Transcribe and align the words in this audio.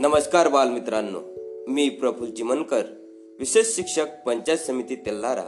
नमस्कार 0.00 0.48
बालमित्रांनो 0.48 1.18
मी 1.68 1.88
प्रफुल 1.88 2.30
चिमनकर 2.30 2.82
विशेष 3.38 3.76
शिक्षक 3.76 4.06
पंचायत 4.26 4.58
समिती 4.58 4.96
तेल्लारा 4.96 5.42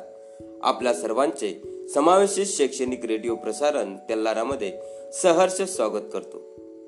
आपल्या 0.63 0.95
सर्वांचे 0.95 1.63
समावेशित 1.95 2.47
शैक्षणिक 2.47 3.07
रेडिओ 3.07 3.35
प्रसारण 3.35 3.97
तेल्लारामध्ये 3.97 4.73
सहर्ष 5.13 5.63
स्वागत 5.63 6.01
करतो. 6.13 6.43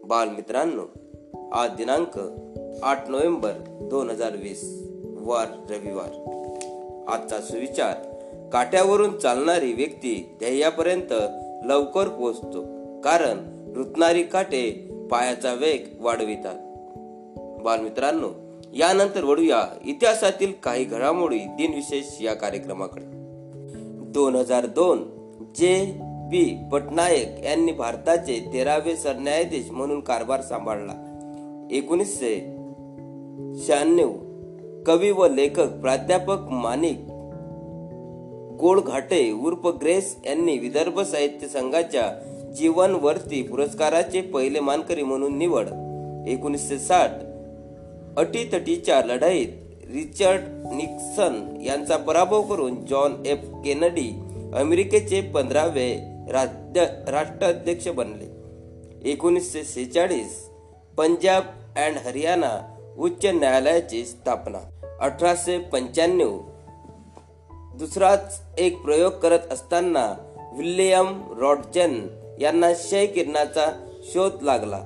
बालमित्रांनो 0.04 0.82
आज 1.52 1.70
दिनांक 1.70 2.20
आठ 2.82 3.10
नोव्हेंबर 3.10 3.52
दोन 3.82 4.10
हजार 4.10 4.36
वीस 4.36 4.82
वार 5.04 5.46
रविवार. 5.70 6.12
आजचा 7.08 7.40
सुविचार 7.40 7.94
काट्यावरून 8.52 9.18
चालणारी 9.18 9.72
व्यक्ती 9.72 10.36
ध्येयापर्यंत 10.38 11.14
लवकर 11.66 12.08
पोहोचतो 12.08 12.62
कारण 13.00 13.38
रुतणारी 13.76 14.22
काटे 14.22 14.90
पायाचा 15.10 15.54
वेग 15.54 15.86
वाढवितात. 16.00 16.56
बालमित्रांनो 17.64 18.28
यानंतर 18.74 19.24
वळूया 19.24 19.62
इतिहासातील 19.84 20.52
काही 20.62 20.84
घडामोडी 20.84 21.38
दिनविशेष 21.38 22.22
या 22.22 22.34
कार्यक्रमाकडे. 22.34 23.04
दोन 24.12 24.34
हजार 24.34 24.66
दोन 24.66 25.02
जे 25.54 25.98
पी 26.32 26.58
पटनायक 26.72 27.44
यांनी 27.44 27.72
भारताचे 27.72 28.50
तेरावे 28.52 28.96
सरन्यायाधीश 28.96 29.70
म्हणून 29.70 30.00
कारभार 30.00 30.40
सांभाळला. 30.40 30.92
एकोणीसशे 31.70 32.40
शहाण्णव 33.66 34.12
कवी 34.86 35.10
व 35.10 35.26
लेखक 35.26 35.80
प्राध्यापक 35.80 36.38
माणिक 36.50 36.98
गोळघाटे 38.60 39.32
उर्फ 39.32 39.66
ग्रेस 39.66 40.16
यांनी 40.26 40.58
विदर्भ 40.58 41.00
साहित्य 41.00 41.48
संघाच्या 41.48 42.08
जीवनवर्ती 42.52 43.42
पुरस्काराचे 43.42 44.20
पहिले 44.20 44.60
मानकरी 44.60 45.02
म्हणून 45.02 45.38
निवड. 45.38 45.66
एकोणीसशे 46.26 46.78
साठ 46.78 47.10
अटीतटीच्या 48.16 49.00
लढाईत 49.00 49.48
रिचर्ड 49.92 50.40
निक्सन 50.48 51.60
यांचा 51.60 51.96
पराभव 51.96 52.42
करून 52.42 52.86
जॉन 52.86 53.26
एफ 53.26 53.38
केनडी 53.38 54.22
अमेरिकेचे 54.54 55.20
पंधरावे 55.20 55.96
राज्य 56.30 56.86
राष्ट्राध्यक्ष 57.08 57.88
बनले. 57.88 58.34
एकोणीसशे 59.10 59.64
सेहेचाळीस 59.64 60.48
पंजाब 60.96 61.42
अँड 61.76 61.96
हरियाणा 61.96 62.76
उच्च 62.98 63.26
न्यायालयाची 63.26 64.04
स्थापना. 64.04 64.58
अठराशे 65.00 65.58
पंच्याण्णव 65.58 66.38
दुसराच 67.78 68.40
एक 68.58 68.82
प्रयोग 68.82 69.12
करत 69.12 69.52
असताना 69.52 70.14
विल्यम 70.56 71.22
रॉडजन 71.38 72.06
यांना 72.40 72.72
क्षय 72.72 73.06
किरणाचा 73.06 73.90
शोध 74.02 74.42
लागला. 74.42 74.80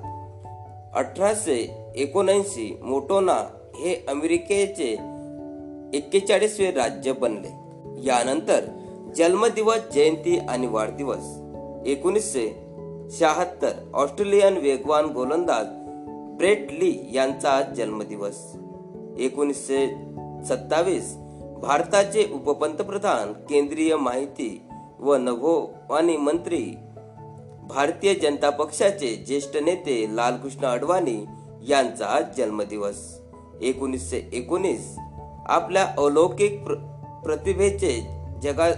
अठराशे 0.95 1.78
एकोणऐंशी 1.97 2.79
मोटोना 2.83 3.39
हे 3.75 4.05
अमेरिकेचे 4.09 4.97
एक्केचाळीसवे 5.95 6.71
राज्य 6.71 7.13
बनले. 7.13 7.49
यानंतर 8.03 8.65
जन्मदिवस 9.17 9.79
जयंती 9.95 10.39
आणि 10.39 10.67
वाढदिवस. 10.67 11.39
एकोणीसशे 11.87 12.65
शहात्तर 13.11 13.91
ऑस्ट्रेलियन 13.95 14.57
वेगवान 14.57 15.05
गोलंदाज 15.05 15.67
ब्रेट 16.37 16.73
ली 16.73 17.11
यांचा 17.13 17.63
जन्मदिवस. 17.77 18.57
एकोणीसशे 19.19 19.87
सत्तावीस 20.45 21.17
भारताचे 21.63 22.31
उपपंतप्रधान 22.33 23.33
केंद्रीय 23.33 23.97
माहिती 23.97 24.63
व 25.01 25.15
नभोवाणी 25.15 26.17
मंत्री 26.17 26.75
भारतीय 27.69 28.15
जनता 28.15 28.51
पक्षाचे 28.51 29.15
ज्येष्ठ 29.15 29.57
नेते 29.57 30.17
लालकृष्ण 30.17 30.67
अडवाणी 30.67 31.25
यांचा 31.69 32.21
जन्मदिवस. 32.37 33.19
एकोणीसशे 33.61 34.29
एकोणीस 34.33 34.97
आपल्या 35.47 35.85
अलौकिक 35.85 36.65
प्र 36.65 36.75
प्रतिभेचे 37.25 38.01
जगा 38.43 38.69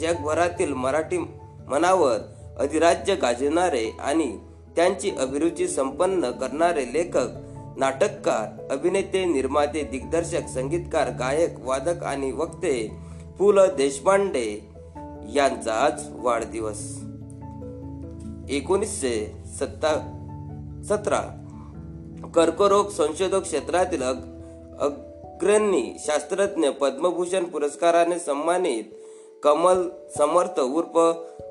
जगभरातील 0.00 0.72
मराठी 0.72 1.18
मनावर 1.68 2.18
अधिराज्य 2.58 3.14
गाजवणारे 3.14 3.96
आणि 4.00 4.38
त्यांची 4.76 5.10
अभिरुची 5.10 5.68
संपन्न 5.68 6.30
करणारे 6.30 6.92
लेखक 6.92 7.28
नाटककार 7.76 8.72
अभिनेते 8.72 9.24
निर्माते 9.24 9.82
दिग्दर्शक 9.82 10.48
संगीतकार 10.48 11.10
गायक 11.10 11.60
वादक 11.60 12.04
आणि 12.04 12.32
वक्ते 12.32 12.96
पु 13.38 13.52
ल 13.52 13.58
देशपांडे 13.58 14.70
यांचाच 15.34 16.08
वाढदिवस. 16.10 16.98
एकोणीसशे 18.48 19.42
सत्ता 19.46 19.94
सतरा 20.84 21.43
कर्करोग 22.24 22.88
संशोधक 22.88 23.42
क्षेत्रातील 23.42 24.02
अग्रणी 24.02 25.96
शास्त्रज्ञ 25.98 26.68
पद्मभूषण 26.68 27.44
पुरस्काराने 27.44 28.18
सन्मानित 28.18 28.84
कमल 29.42 29.88
समर्थ 30.18 30.60
उर्फ 30.60 30.98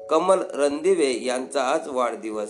कमल 0.09 0.39
रणदिवे 0.53 1.25
यांचा 1.25 1.61
आज 1.61 1.79
वाढदिवस. 1.87 2.49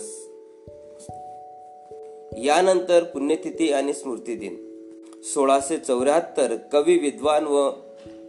यानंतर 2.38 3.02
पुण्यतिथी 3.02 3.72
आणि 3.72 3.92
स्मृती 3.92 4.34
दिन. 4.34 4.56
सोळाशे 5.22 5.76
चौऱ्याहत्तर 5.76 6.56
कवी 6.72 6.98
विद्वान 6.98 7.44
व 7.44 7.70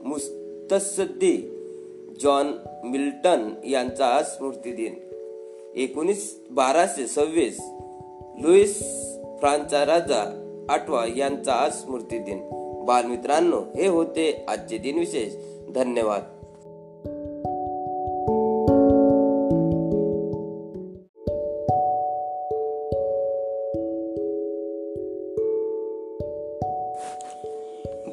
मुस्तसद्दी 0.04 1.38
जॉन 2.22 2.52
मिल्टन 2.84 3.54
यांचा 3.70 4.06
आज 4.06 4.26
स्मृती 4.26 4.72
दिन. 4.72 4.94
एकोणीस 5.76 6.40
बाराशे 6.52 7.08
सव्वीस 7.08 7.58
लुईस 8.40 8.84
फ्रान्सचा 9.40 9.86
राजा 9.86 10.42
आठवा 10.70 11.06
यांचा 11.18 11.54
आज 11.54 11.72
स्मृती 11.72 12.18
दिन 12.18 12.50
बालमित्रांनो 12.86 13.60
हे 13.76 13.88
होते 13.88 14.46
आजचे 14.48 14.78
दिन 14.78 15.00
विशेष. 15.00 15.34
धन्यवाद. 15.76 16.22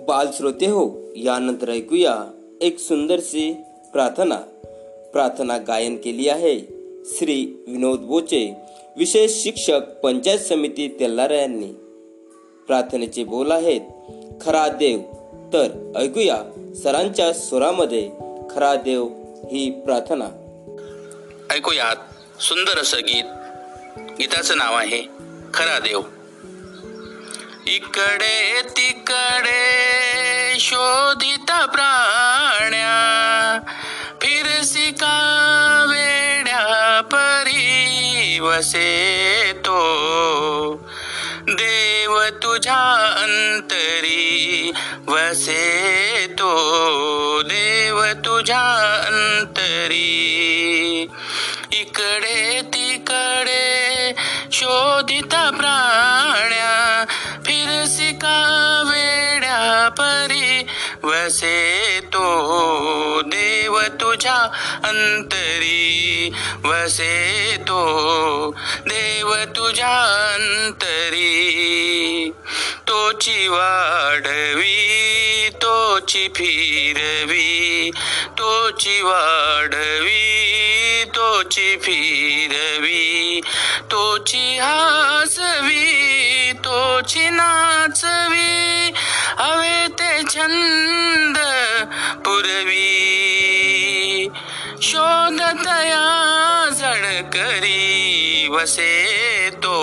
बाल 0.06 0.26
श्रोते 0.32 0.66
हो 0.66 0.90
यानंतर 1.16 1.68
ऐकूया 1.68 2.14
एक 2.60 2.78
सुंदरशी 2.78 3.52
प्रार्थना. 3.92 4.36
प्रार्थना 5.12 5.58
गायन 5.58 5.96
केली 5.96 6.28
आहे 6.28 6.58
श्री 7.04 7.64
विनोद 7.68 8.00
बोचे. 8.00 8.56
विशेष 8.96 9.42
शिक्षक 9.42 9.80
पंचायत 10.02 10.38
समिती 10.38 10.96
तेल्लारा 11.00 11.34
यांनी 11.34 11.72
प्रार्थनेचे 12.66 13.24
बोल 13.24 13.50
आहेत. 13.50 13.80
खरा 14.40 14.68
देव 14.68 14.98
तर 15.52 15.92
ऐकूया 15.96 16.42
सरांच्या 16.82 17.32
स्वरामध्ये 17.32 18.10
खरा 18.50 18.74
देव 18.74 19.04
ही 19.52 19.70
प्रार्थना. 19.70 20.24
ऐकूयात 21.50 21.96
सुंदर 22.42 22.78
असं 22.78 22.96
गीत. 22.96 23.24
गीताचं 24.18 24.58
नाव 24.58 24.74
आहे 24.76 25.02
खरा 25.54 25.78
देव. 25.78 26.00
इकडे 27.66 28.62
तिकडे 28.62 29.62
शोधिता 30.60 31.66
प्राण्या 31.66 32.31
वसे 38.52 39.52
तो. 39.52 39.78
देव 41.48 42.22
तुझ्या 42.42 43.14
अंतरी 43.18 44.72
वसे 45.08 46.26
तो. 46.38 46.52
देव 47.42 48.04
तुझ्या 48.04 48.60
अंतरी. 49.06 50.08
इकडे 51.72 52.60
तिकडे 52.62 54.12
शोधिता 54.52 55.50
प्राण्या 55.50 57.04
फिरसिका 57.46 58.82
वेड्या 58.86 59.88
परी 59.88 60.66
वसे 61.02 62.00
देव 63.26 63.80
तुझ्या 63.80 64.48
अंतरी 64.84 66.32
वसे 66.64 67.56
तो. 67.60 68.56
देव 68.86 69.34
तुझ्या 69.34 70.32
अंतरी. 70.34 72.32
तोची 72.88 73.48
वाढवी 73.48 75.48
तोची 75.54 76.28
फिरवी 76.28 77.90
तोची 78.38 79.02
वाढवी 79.02 81.04
तोची 81.06 81.76
फिरवी. 81.76 83.40
तोची 83.90 84.58
हसवी 84.62 86.52
तोची 86.52 87.30
नाचवी. 87.30 88.81
हवे 89.38 89.88
ते 89.88 90.22
छंद 90.22 91.38
पुरवी. 92.24 93.08
शोधतया 94.82 96.02
जण 96.72 97.22
करी 97.22 98.48
वसे 98.50 99.50
तो. 99.50 99.74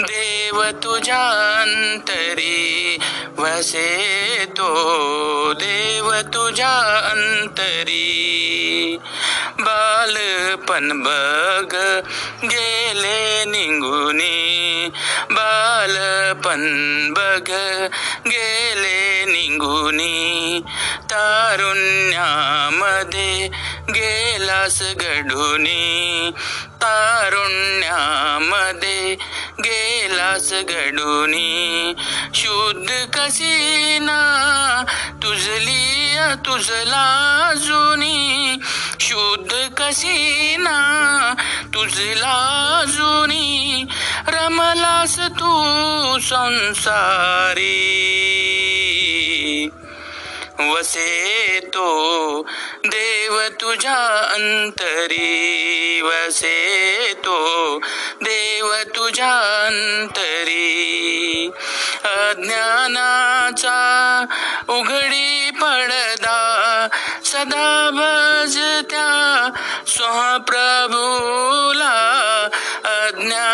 देव 0.00 0.62
तुझ्या 0.62 1.28
अंतरी 1.60 2.96
वसे 3.38 4.44
तो. 4.48 5.52
देव 5.52 6.12
तुझ्या 6.12 6.78
अंतरी 7.12 8.06
बालपण 9.60 11.02
बघ 11.02 11.74
गेले 12.44 13.44
निघुनी 13.44 14.88
बालपण 15.30 16.62
बघ 17.12 17.50
गेले 18.26 19.24
निघुनी 19.24 20.60
तारुण्यामध्ये 21.10 23.48
गेलास 23.90 24.82
घडुनी 24.96 26.30
तारुण्यामध्ये 26.82 29.16
गेलास 29.60 30.52
घडुनी 30.68 31.94
शुद्ध 32.34 32.90
कसीना 33.14 34.20
तुझली 35.22 36.16
तुझला 36.46 37.52
जुनी. 37.56 38.56
शुद्ध 39.10 39.68
कशी 39.78 40.56
ना? 40.56 41.34
तुझला 41.74 42.84
जुनी 42.88 43.84
रमलास 44.28 45.18
तू 45.18 45.52
संसारी. 46.18 47.90
वसे 50.60 51.60
तो 51.64 52.42
देव 52.86 53.40
तुझ्या 53.60 54.28
अंतरी. 54.34 56.00
वसे 56.02 57.12
तो 57.14 57.78
देव 58.22 58.74
तुझ्या 58.74 59.66
अंतरी. 59.66 60.70
अज्ञानाचा 62.04 63.76
उघडी 64.68 65.50
पडदा 65.50 66.66
सदा 67.40 67.90
भजत्या 67.96 69.04
स्वप्रभूला 69.92 70.96
अज्ञा 72.90 73.49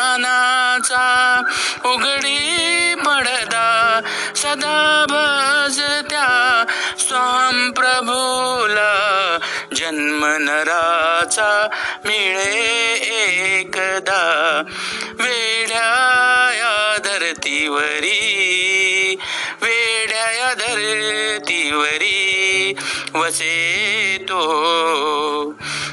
वसे 23.26 24.18
तो 24.28 24.40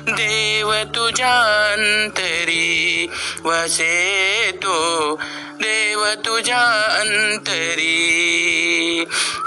देव 0.08 0.72
तुझ्या 0.96 1.32
अंतरी 1.72 3.08
वसे 3.46 4.52
तो 4.64 5.16
देव 5.62 6.04
तुझ्या 6.26 6.62
अंतरी 7.00 7.90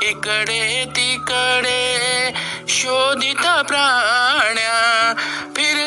इकडे 0.03 0.85
तिकडे 0.97 2.33
शोधित 2.69 3.47
प्राण्या 3.69 5.15
फिर 5.57 5.87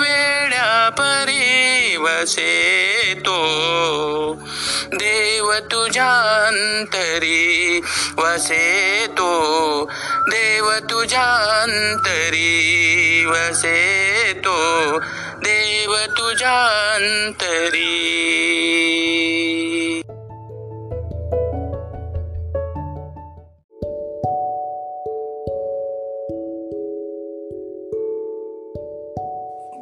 वेड्या 0.00 0.88
परी 0.98 1.96
वसे 1.96 3.14
तो 3.26 3.38
देव 4.94 5.52
तुझ्या 5.70 6.10
अंतरी 6.46 7.80
वसे 8.18 9.06
तो. 9.18 9.86
देव 10.28 10.70
तुझ्या 10.84 11.24
अंतरी 11.62 13.24
वसे 13.26 14.32
तो 14.32 14.98
देव 15.36 15.96
तुझ्या 15.96 16.54
अंतरी 16.94 17.92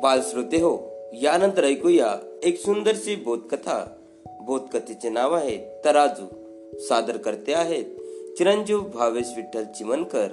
बालश्रोते 0.03 0.57
हो 0.57 0.91
यानंतर 1.13 1.65
ऐकूया 1.65 2.17
एक 2.43 2.61
सुंदरशी 2.61 3.15
बोधकथा. 3.17 3.85
बोधकथेचे 4.41 5.09
नाव 5.09 5.35
आहे 5.35 5.59
तराजू. 5.85 6.27
सादर 6.79 7.17
करते 7.17 7.53
आहेत 7.53 7.85
चिरंजीव 8.39 8.81
भावेश 8.81 9.27
विठ्ठल 9.37 9.65
चिमनकर 9.65 10.29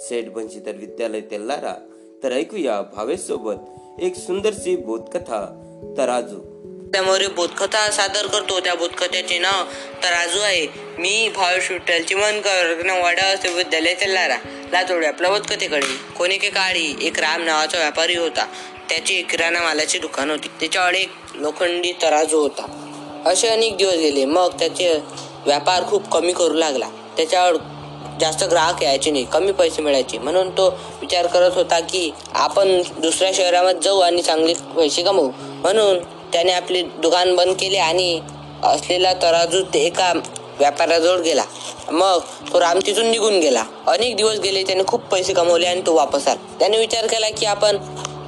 सेठ 0.00 0.24
बंशीधर 0.24 0.72
विद्यालय 0.72 1.20
तेल्लारा 1.20 1.74
तर 2.22 2.32
ऐकूया 2.32 2.80
भावेश 2.80 3.20
सोबत 3.20 3.54
एक 4.02 4.16
सुंदरशी 4.16 4.76
बोधकथा 4.76 5.38
तराजू. 5.98 6.38
त्यामुळे 6.92 7.28
बोधकथा 7.28 7.90
सादर 7.90 8.26
करतो 8.26 8.60
त्या 8.60 8.74
बोधकथेचे 8.74 9.38
नाव 9.38 9.64
तराजू 10.02 10.40
आहे. 10.40 10.66
मी 10.98 11.28
भावेश 11.36 11.70
विठ्ठल 11.70 12.02
चिमनकर 12.02 12.76
वाडा 13.02 13.34
विद्यालय 13.56 13.94
तेल्लारा 13.94 14.36
लातोड 14.72 15.04
आपल्या 15.04 15.30
बोधकथेकडे. 15.30 16.14
कोणी 16.18 16.38
के 16.38 16.48
काळी 16.48 16.96
एक 17.02 17.20
राम 17.20 17.42
नावाचा 17.42 17.78
व्यापारी 17.78 18.16
होता. 18.16 18.46
त्याची 18.88 19.22
किराणा 19.22 19.62
मालाची 19.62 19.98
दुकान 19.98 20.30
होती. 20.30 20.48
त्याच्यावर 20.48 20.94
एक 20.94 21.08
लोखंडी 21.34 21.92
तराजू 21.92 22.38
होता. 22.38 22.92
असे 23.26 23.48
अनेक 23.48 23.76
दिवस 23.76 23.94
गेले. 23.94 24.24
मग 24.24 24.58
त्याचे 24.58 24.98
व्यापार 25.46 25.82
खूप 25.82 26.08
कमी 26.12 26.32
करू 26.32 26.54
लागला. 26.54 26.88
त्याच्यावर 27.16 27.56
जास्त 28.20 28.44
ग्राहक 28.44 28.82
यायचे 28.82 29.10
नाही 29.10 29.24
कमी 29.24 29.52
पैसे 29.52 29.82
मिळायचे. 29.82 30.18
म्हणून 30.18 30.50
तो 30.50 30.68
विचार 31.00 31.26
करत 31.26 31.50
होता 31.54 31.80
की 31.80 32.10
आपण 32.34 32.82
दुसऱ्या 32.98 33.30
शहरामध्ये 33.34 33.80
जाऊ 33.82 34.00
आणि 34.00 34.22
चांगले 34.22 34.54
पैसे 34.76 35.02
कमवू. 35.02 35.30
म्हणून 35.40 35.98
त्याने 36.32 36.52
आपले 36.52 36.82
दुकान 36.82 37.36
बंद 37.36 37.54
केले 37.60 37.78
आणि 37.78 38.20
असलेला 38.62 39.12
तराजू 39.12 39.62
ते 39.74 39.78
एका 39.78 40.12
व्यापाऱ्याजवळ 40.58 41.18
गेला. 41.18 41.42
मग 41.90 42.18
तो 42.52 42.60
राम 42.60 42.78
तिथून 42.86 43.06
निघून 43.06 43.38
गेला. 43.40 43.64
अनेक 43.86 44.16
दिवस 44.16 44.38
गेले 44.38 44.62
त्याने 44.62 44.84
खूप 44.84 45.02
पैसे 45.02 45.32
कमवले 45.32 45.66
आणि 45.66 45.82
तो 45.86 45.94
वापस 45.94 46.28
आला. 46.28 46.56
त्याने 46.58 46.78
विचार 46.78 47.06
केला 47.06 47.30
की 47.30 47.46
आपण 47.46 47.76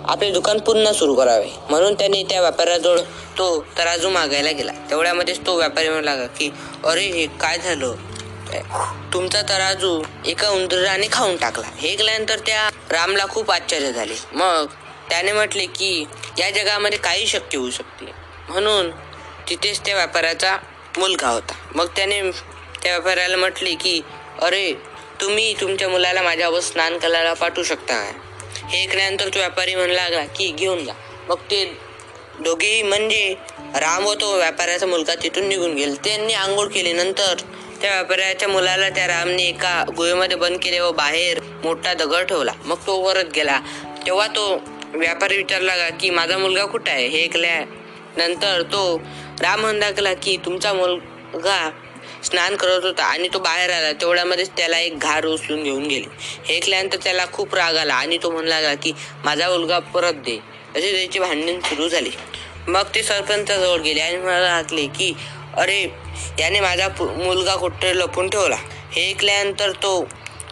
आपले 0.05 0.31
दुकान 0.31 0.58
पुन्हा 0.58 0.93
सुरू 0.93 1.14
करावे. 1.14 1.49
म्हणून 1.70 1.94
त्याने 1.94 2.23
त्या 2.23 2.41
व्यापाऱ्याजवळ 2.41 2.98
तो 3.39 3.65
तराजू 3.79 4.10
मागायला 4.10 4.51
गेला. 4.51 4.72
तेवढ्यामध्येच 4.91 5.46
तो 5.46 5.56
व्यापारी 5.56 5.89
म्हणू 5.89 6.27
की 6.39 6.51
अरे 6.84 7.01
हे 7.01 7.27
काय 7.27 7.58
झालं? 7.58 7.94
तुमचा 9.12 9.43
तराजू 9.43 10.02
एका 10.26 10.48
उंदराने 10.48 11.08
खाऊन 11.12 11.36
टाकला. 11.36 11.67
हे 11.76 11.93
ऐकल्यानंतर 11.93 12.38
त्या 12.38 12.69
रामला 12.90 13.26
खूप 13.26 13.50
आश्चर्य 13.50 13.93
झाले. 13.93 14.14
मग 14.32 14.67
त्याने 15.10 15.32
म्हटले 15.32 15.67
की 15.67 16.05
या 16.38 16.50
जगामध्ये 16.50 16.98
काही 16.98 17.26
शक्य 17.26 17.58
होऊ 17.58 17.70
शकते. 17.70 18.05
म्हणून 18.48 18.90
तिथेच 19.48 19.81
त्या 19.81 19.94
व्यापाऱ्याचा 19.94 20.56
मुलगा 20.98 21.28
होता. 21.28 21.55
मग 21.74 21.86
त्याने 21.96 22.31
त्या 22.82 22.93
व्यापाऱ्याला 22.93 23.36
म्हटले 23.36 23.74
की 23.74 24.00
अरे 24.43 24.72
तुम्ही 25.20 25.55
तुमच्या 25.60 25.88
मुलाला 25.88 26.22
माझ्यावर 26.22 26.60
स्नान 26.60 26.98
करायला 26.98 27.32
पाठवू 27.32 27.64
शकता 27.64 27.94
काय? 27.94 28.12
हे 28.69 28.82
ऐकल्यानंतर 28.82 29.28
तो 29.28 29.38
व्यापारी 29.38 29.74
म्हणू 29.74 29.94
लागला 29.94 30.24
की 30.24 30.50
घेऊन 30.50 30.84
जा. 30.84 30.93
मग 31.28 31.36
ते 31.36 31.78
दोघेही 32.40 32.82
म्हणजे 32.82 33.34
राम 33.74 34.06
व 34.06 34.14
तो 34.14 34.36
व्यापाऱ्याचा 34.36 34.86
मुलगा 34.86 35.14
तिथून 35.14 35.48
निघून 35.48 35.74
गेले. 35.74 35.94
त्यांनी 35.94 36.34
आंघोळ 36.34 36.69
केली. 36.69 36.93
नंतर 36.93 37.34
त्या 37.81 37.91
व्यापाऱ्याच्या 37.91 38.49
मुलाला 38.49 38.89
त्या 38.89 39.06
रामने 39.06 39.43
एका 39.43 39.85
गुहेमध्ये 39.97 40.37
बंद 40.37 40.56
केले 40.63 40.81
व 40.81 40.91
बाहेर 40.93 41.41
मोठा 41.65 41.94
दगड 41.94 42.25
ठेवला. 42.25 42.53
मग 42.65 42.77
तो 42.77 43.03
परत 43.05 43.25
गेला. 43.35 43.61
तेव्हा 44.06 44.27
तो 44.27 44.63
व्यापारी 44.94 45.37
विचारला 45.37 45.89
की 45.91 46.11
माझा 46.11 46.39
मुलगा 46.39 46.65
कुठं 46.65 46.93
आहे? 46.93 47.06
हे 47.08 47.25
ऐकल्या 47.25 47.61
नंतर 48.17 48.63
तो 48.63 49.03
राम 49.41 49.61
म्हणला 49.61 50.15
की 50.15 50.37
तुमचा 50.44 50.73
मुलगा 50.73 51.70
स्नान 52.25 52.56
करत 52.56 52.85
होता 52.85 53.05
आणि 53.05 53.29
तो 53.35 53.39
बाहेर 53.39 53.70
आला. 53.70 53.93
तेवढ्यामध्येच 53.93 54.51
त्याला 54.56 54.79
एक 54.79 54.99
घार 54.99 55.25
उचलून 55.25 55.63
घेऊन 55.63 55.87
गेले. 55.87 56.06
हे 56.44 56.56
ऐकल्यानंतर 56.56 56.97
त्याला 57.05 57.27
खूप 57.32 57.55
राग 57.55 57.77
आला 57.77 57.94
आणि 57.94 58.19
तो 58.23 58.31
म्हणू 58.31 58.49
लागला 58.49 58.75
की 58.75 58.93
माझा 59.25 59.49
मुलगा 59.49 59.79
परत 59.79 60.13
दे. 60.13 60.39
असे 60.77 60.93
त्याची 60.93 61.19
भांडण 61.19 61.61
सुरू 61.61 61.89
झाली. 61.89 62.11
मग 62.69 62.82
ते 62.94 63.03
सरपंचाजवळ 63.03 63.79
गेले 63.79 64.01
आणि 64.01 64.17
मला 64.17 64.41
लागले 64.41 64.87
की 64.87 65.13
अरे 65.56 65.82
याने 66.38 66.60
माझा 66.60 66.88
मुलगा 67.00 67.55
कुठे 67.56 67.98
लपून 67.98 68.28
ठेवला? 68.28 68.56
हे 68.93 69.10
ऐकल्यानंतर 69.10 69.70
तो 69.70 70.08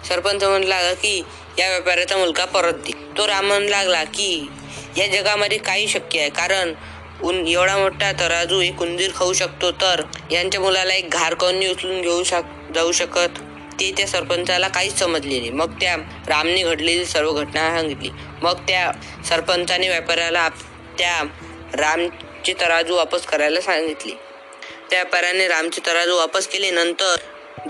सरपंच 0.08 0.44
म्हणला 0.44 0.94
की 0.94 1.22
या 1.58 1.68
व्यापाऱ्याचा 1.68 2.16
मुलगा 2.16 2.44
परत 2.44 2.74
दे. 2.74 2.92
तो 3.18 3.26
राम 3.26 3.46
म्हणू 3.46 3.68
लागला 3.68 4.04
की 4.04 4.48
या 4.96 5.06
जगामध्ये 5.06 5.58
काही 5.58 5.88
शक्य 5.88 6.20
आहे. 6.20 6.30
कारण 6.30 6.74
उन 7.22 7.46
एवढा 7.46 7.76
मोठा 7.76 8.12
तराजू 8.12 8.60
एक 8.60 8.82
उंदीर 8.82 9.10
खाऊ 9.16 9.32
शकतो 9.32 9.70
तर 9.70 10.02
यांच्या 10.30 10.60
मुलाला 10.60 10.94
एक 10.94 11.10
घार 11.10 11.34
उचलून 11.70 12.00
घेऊ 12.00 12.22
शक 12.24 12.72
जाऊ 12.74 12.92
शकत. 12.92 13.38
ते 13.80 13.92
त्या 13.96 14.06
सरपंचाला 14.06 14.68
काहीच 14.68 14.98
समजले 14.98 15.38
नाही. 15.38 15.50
मग 15.50 15.72
त्या 15.80 15.96
रामने 16.28 16.62
घडलेली 16.62 17.04
सर्व 17.04 17.32
घटना 17.32 17.76
सांगितली. 17.76 18.10
मग 18.42 18.58
त्या 18.58 18.90
सरपंचाने 19.28 19.88
व्यापाऱ्याला 19.88 20.48
त्या 20.98 21.22
रामची 21.74 22.52
तराजू 22.52 22.96
वापस 22.96 23.26
करायला 23.26 23.60
सांगितली. 23.60 24.12
त्या 24.90 25.02
व्यापाऱ्याने 25.02 25.48
रामचे 25.48 25.80
तराजू 25.86 26.16
वापस 26.16 26.46
केले. 26.46 26.70
नंतर 26.70 27.16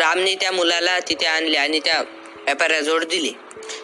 रामने 0.01 0.35
त्या 0.35 0.53
मुलाला 0.53 0.99
तिथे 1.01 1.27
आणले 1.27 1.57
आणि 1.57 1.81
त्या 1.85 2.01
व्यापाऱ्याजवळ 2.45 3.05
दिले. 3.05 3.31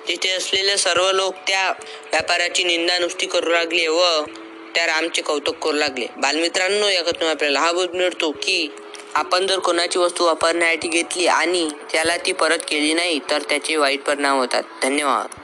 तिथे 0.08 0.30
असलेले 0.30 0.76
सर्व 0.76 1.10
लोक 1.12 1.34
त्या 1.46 1.68
व्यापाऱ्याची 2.10 2.64
निंदा 2.64 2.98
नुसती 2.98 3.26
करू 3.26 3.50
लागले 3.50 3.86
व 3.88 4.02
त्या 4.74 4.86
रामचे 4.86 5.22
कौतुक 5.22 5.56
करू 5.58 5.76
लागले. 5.76 6.06
बालमित्रांनो 6.16 6.88
यातून 6.88 7.28
आपल्याला 7.28 7.60
हा 7.60 7.72
बोध 7.72 7.94
मिळतो 7.94 8.30
की 8.42 8.68
आपण 9.14 9.46
जर 9.46 9.58
कोणाची 9.58 9.98
वस्तू 9.98 10.26
वापरण्यासाठी 10.26 10.88
घेतली 10.88 11.26
आणि 11.26 11.68
त्याला 11.92 12.16
ती 12.16 12.32
परत 12.32 12.58
केली 12.68 12.92
नाही 12.92 13.18
तर 13.30 13.42
त्याचे 13.48 13.76
वाईट 13.76 14.02
परिणाम 14.02 14.38
होतात. 14.38 14.62
धन्यवाद. 14.82 15.41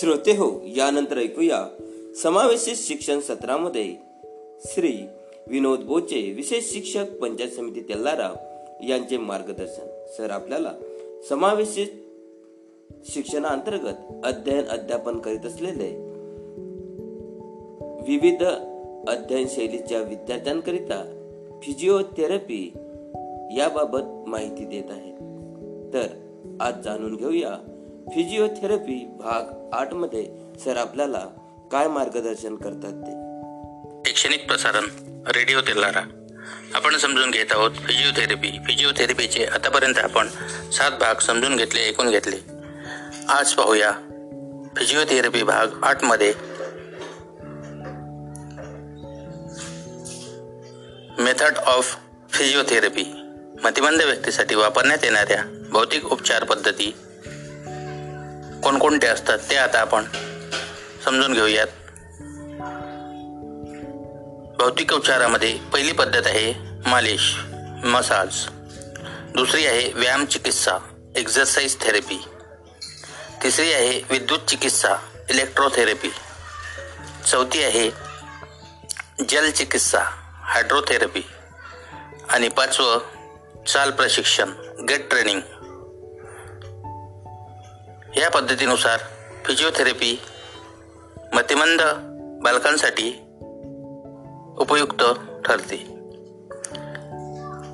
श्रोते 0.00 0.30
हो 0.30 0.62
यानंतर 0.64 1.18
ऐकूया 1.18 1.66
समावेशित 2.22 2.74
शिक्षण 2.76 3.20
सत्रामध्ये 3.20 3.94
श्री 4.64 5.06
विनोद 5.46 5.80
बोचे 5.80 6.32
विशेष 6.32 6.72
शिक्षक 6.72 7.04
पंचायत 7.22 7.50
समिती 7.50 7.80
तेल्लारा 7.80 8.30
यांचे 8.88 9.16
मार्गदर्शन. 9.16 10.04
सर 10.16 10.30
आपल्याला 10.30 10.72
समावेशित 11.28 11.86
शिक्षणाअंतर्गत 13.04 14.26
अध्ययन 14.26 14.64
अध्यापन 14.64 15.18
करीत 15.18 15.46
असलेले 15.46 15.90
विविध 18.08 18.44
अध्ययन 19.08 19.46
शैलीच्या 19.48 20.00
विद्यार्थ्यांकरिता 20.00 21.14
फिजिओथेरपी 21.62 22.72
याबाबत 23.56 24.28
माहिती 24.28 24.64
देत 24.64 24.90
आहेत 24.90 25.14
तर 25.94 26.06
आज 26.60 26.82
जाणून 26.84 27.16
घेऊया 27.16 27.77
फिजिओथेरपी 28.14 29.04
भाग 29.18 29.70
आठमध्ये 29.72 30.26
सर 30.64 30.76
आपल्याला 30.76 31.18
काय 31.72 31.88
मार्गदर्शन 31.88 32.56
करतात 32.56 32.92
ते? 32.92 33.12
शैक्षणिक 34.06 34.46
प्रसारण 34.46 34.84
रेडिओ 35.26 35.60
तेलारा. 35.60 36.00
आपण 36.74 36.96
समजून 36.96 37.30
घेत 37.30 37.46
आहोत 37.50 37.70
फिजिओथेरपी 37.70 38.50
फिजिओथेरपीचे 38.66 39.44
आतापर्यंत 39.44 39.98
आपण 39.98 40.28
सात 40.72 40.90
भाग 40.90 41.14
समजून 41.14 41.56
घेतले 41.56 41.80
ऐकून 41.80 42.10
घेतले. 42.10 42.36
आज 43.28 43.52
पाहूया 43.52 43.92
फिजिओथेरपी 44.76 45.42
भाग 45.42 45.66
आठमध्ये. 45.82 46.34
मेथड 51.18 51.58
ऑफ 51.58 51.96
फिजिओथेरपी 52.30 53.04
मतिमंद 53.64 54.02
व्यक्तीसाठी 54.02 54.54
वापरण्यात 54.54 55.04
येणाऱ्या 55.04 55.44
भौतिक 55.70 56.04
उपचार 56.04 56.44
पद्धती 56.44 56.94
कोणकोणते 58.64 59.06
असतात 59.06 59.38
ते 59.50 59.56
आता 59.56 59.80
आपण 59.80 60.04
समजून 61.04 61.32
घेऊयात. 61.32 61.66
भौतिक 64.58 64.92
उपचारामध्ये 64.92 65.52
पहिली 65.72 65.92
पद्धत 65.92 66.26
आहे 66.26 66.52
मालिश 66.86 67.34
मसाज. 67.84 68.46
दुसरी 69.34 69.66
आहे 69.66 69.92
व्यायाम 69.94 70.24
चिकित्सा 70.24 70.76
एक्झरसाइज 71.16 71.76
थेरपी 71.80 72.18
तिसरी 73.42 73.72
आहे 73.72 74.00
विद्युत 74.10 74.48
चिकित्सा 74.48 74.94
इलेक्ट्रोथेरपी 75.30 76.10
चौथी 77.26 77.62
आहे 77.64 77.90
जल 79.28 79.50
चिकित्सा 79.50 80.02
हायड्रोथेरपी 80.44 81.22
आणि 82.30 82.48
पाचवं 82.48 83.64
चाल 83.66 83.90
प्रशिक्षण 83.90 84.50
गेट 84.88 85.08
ट्रेनिंग. 85.10 85.40
या 88.18 88.30
पद्धतीनुसार 88.30 88.98
फिजिओथेरपी 89.44 90.20
मतिमंद 91.34 91.82
बालकांसाठी 92.42 93.10
उपयुक्त 94.58 95.04
ठरते. 95.44 95.76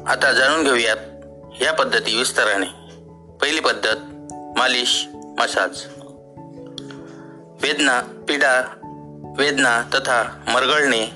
आता 0.07 0.33
जाणून 0.33 0.65
घेऊयात 0.65 0.97
या 1.63 1.73
पद्धती 1.73 2.19
विस्ताराने. 2.19 2.67
पहिली 3.41 3.61
पद्धत 3.61 3.97
मालिश 4.59 5.07
मसाज. 5.15 5.85
वेदना 7.63 8.25
पीडा 8.29 8.63
वेदना 9.39 9.83
तथा 9.95 10.23
मरगळणे 10.49 11.07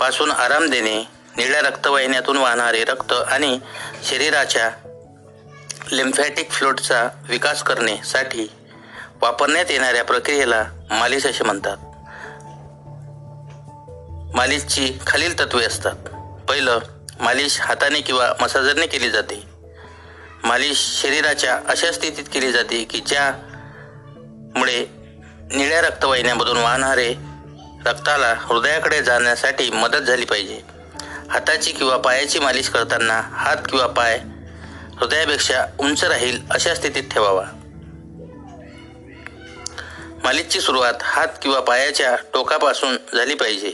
पासून 0.00 0.30
आराम 0.30 0.70
देणे 0.70 1.04
निळ्या 1.36 1.60
रक्तवाहिन्यातून 1.60 2.36
वाहणारे 2.36 2.84
रक्त 2.84 3.12
आणि 3.12 3.58
शरीराच्या 4.04 4.70
लिम्फॅटिक 5.90 6.50
फ्लोटचा 6.50 7.08
विकास 7.28 7.62
करण्यासाठी 7.62 8.50
वापरण्यात 9.22 9.64
येणाऱ्या 9.70 10.04
प्रक्रियेला 10.04 10.64
मालिश 10.90 11.26
असे 11.26 11.44
म्हणतात. 11.44 11.76
मालिशची 14.36 14.92
खालील 15.06 15.38
तत्वे 15.38 15.64
असतात. 15.64 15.96
पहिलं 16.48 16.78
मालिश 17.20 17.60
हाताने 17.60 18.00
किंवा 18.00 18.32
मसाजरने 18.40 18.86
केली 18.86 19.10
जाते. 19.10 19.46
मालिश 20.44 21.00
शरीराच्या 21.02 21.60
अशा 21.68 21.92
स्थितीत 21.92 22.24
केली 22.32 22.52
जाते 22.52 22.84
की 22.84 22.98
ज्यामुळे 22.98 24.86
निळ्या 25.54 25.80
रक्तवाहिन्यामधून 25.80 26.56
वाहणारे 26.56 27.14
रक्ताला 27.86 28.34
हृदयाकडे 28.38 29.02
जाण्यासाठी 29.02 29.70
मदत 29.70 29.98
झाली 29.98 30.24
पाहिजे. 30.24 30.60
हाताची 31.30 31.72
किंवा 31.72 31.96
पायाची 31.96 32.38
मालिश 32.38 32.68
करताना 32.68 33.20
हात 33.20 33.56
किंवा 33.56 33.86
पाय 33.86 34.20
हृदयापेक्षा 35.02 35.66
उंच 35.80 36.04
राहील 36.04 36.40
अशा 36.50 36.74
स्थितीत 36.74 37.02
ठेवावा. 37.10 37.44
मालिशची 40.24 40.60
सुरुवात 40.60 40.94
हात 41.02 41.28
किंवा 41.42 41.60
पायाच्या 41.60 42.16
टोकापासून 42.16 42.96
झाली 42.96 43.34
पाहिजे. 43.34 43.72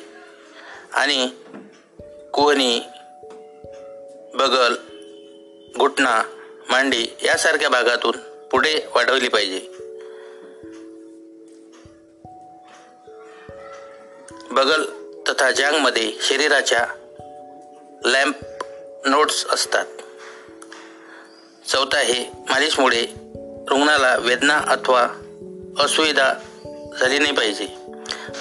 आणि 0.92 1.30
कोहनी 2.32 2.80
बगल 4.34 4.74
घुटणा 5.78 6.22
मांडी 6.70 7.06
यासारख्या 7.22 7.68
भागातून 7.68 8.16
पुढे 8.48 8.88
वाढवली 8.94 9.28
पाहिजे. 9.28 9.60
बगल 14.50 14.84
तथा 15.28 15.50
जांगमध्ये 15.50 16.12
शरीराच्या 16.20 16.86
लॅम्प 18.04 18.36
नोट्स 19.06 19.46
असतात. 19.46 19.86
चौथा 21.68 21.98
आहे 21.98 22.30
मालिशमुळे 22.50 23.06
रुग्णाला 23.68 24.16
वेदना 24.16 24.58
अथवा 24.58 25.08
असुविधा 25.80 26.34
झाली 27.00 27.18
नाही 27.18 27.32
पाहिजे. 27.32 27.66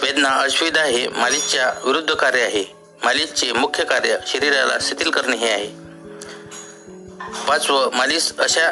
वेदना 0.02 0.30
असुविधा 0.30 0.84
हे 0.84 1.08
मालिशच्या 1.08 1.74
विरुद्ध 1.86 2.14
कार्य 2.14 2.42
आहे. 2.42 2.64
मालिशचे 3.04 3.52
मुख्य 3.52 3.84
कार्य 3.84 4.18
शरीराला 4.28 4.78
शिथिल 4.82 5.10
करणे 5.10 5.38
हे 5.38 5.52
आहे. 5.52 5.68
पाचवं 7.48 7.92
मालिश 7.94 8.34
अशा 8.40 8.72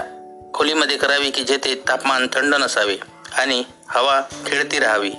खोलीमध्ये 0.53 0.97
करावी 0.97 1.29
की 1.29 1.43
जेथे 1.43 1.83
तापमान 1.87 2.27
थंड 2.33 2.55
नसावे 2.55 2.97
आणि 3.33 3.63
हवा 3.87 4.21
खेळती 4.45 4.79
राहावी. 4.79 5.11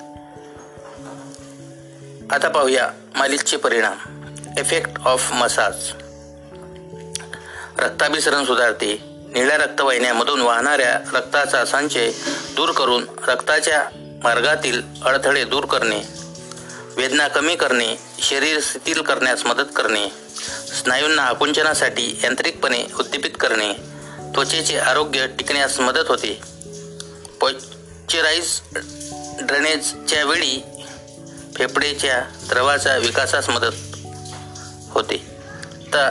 आता 2.30 2.48
पाहूया 2.48 2.90
मालिशचे 3.16 3.56
परिणाम. 3.56 3.96
इफेक्ट 4.58 4.90
ऑफ 5.04 5.32
मसाज 5.32 5.92
रक्ताभिसरण 7.78 8.44
सुधारते. 8.44 9.15
निळ्या 9.36 9.56
रक्तवाहिन्यामधून 9.56 10.40
वाहणाऱ्या 10.40 11.18
रक्ताचा 11.18 11.64
संचय 11.64 12.10
दूर 12.56 12.72
करून 12.72 13.06
रक्ताच्या 13.28 13.84
मार्गातील 14.24 14.82
अडथळे 15.02 15.44
दूर 15.44 15.64
करणे 15.64 16.00
वेदना 16.96 17.28
कमी 17.28 17.56
करणे 17.56 17.96
शरीर 18.22 18.58
शिथिल 18.62 19.02
करण्यास 19.02 19.46
मदत 19.46 19.64
करणे 19.76 20.08
स्नायूंना 20.80 21.22
आकुंचनासाठी 21.22 22.20
यांत्रिकपणे 22.24 22.84
उद्दीपित 22.98 23.30
करणे 23.40 23.72
त्वचेचे 24.34 24.78
आरोग्य 24.78 25.26
टिकण्यास 25.26 25.80
मदत 25.80 26.08
होते. 26.08 26.40
पॉश्चराईज 27.40 28.60
ड्रेनेजच्या 29.42 30.24
वेळी 30.24 30.64
फेफडेच्या 31.56 32.46
द्रवाचा 32.48 32.96
विकासास 32.96 33.48
मदत 33.48 33.74
होते. 34.90 35.16
तर 35.94 36.08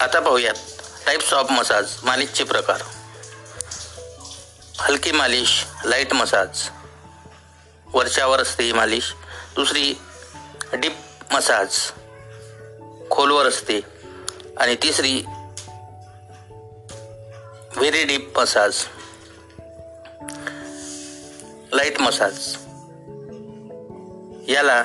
आता 0.00 0.20
पाहूयात. 0.20 0.54
टाईप्स 1.06 1.32
ऑफ 1.32 1.50
मसाज 1.50 1.92
मालिशचे 2.02 2.44
प्रकार. 2.44 2.82
हलकी 4.78 5.12
मालिश 5.12 5.64
लाइट 5.84 6.12
मसाज 6.12 6.68
वरच्यावर 7.94 8.40
असते 8.40 8.64
ही 8.64 8.72
मालिश. 8.72 9.12
दुसरी 9.54 9.94
डीप 10.72 10.96
मसाज 11.32 11.76
खोलवर 13.10 13.46
असते 13.46 13.80
आणि 14.56 14.74
तिसरी 14.74 15.24
very 17.76 18.04
deep 18.04 18.38
massage 18.38 18.82
light 21.72 22.00
massage 22.00 22.56
याला 24.48 24.82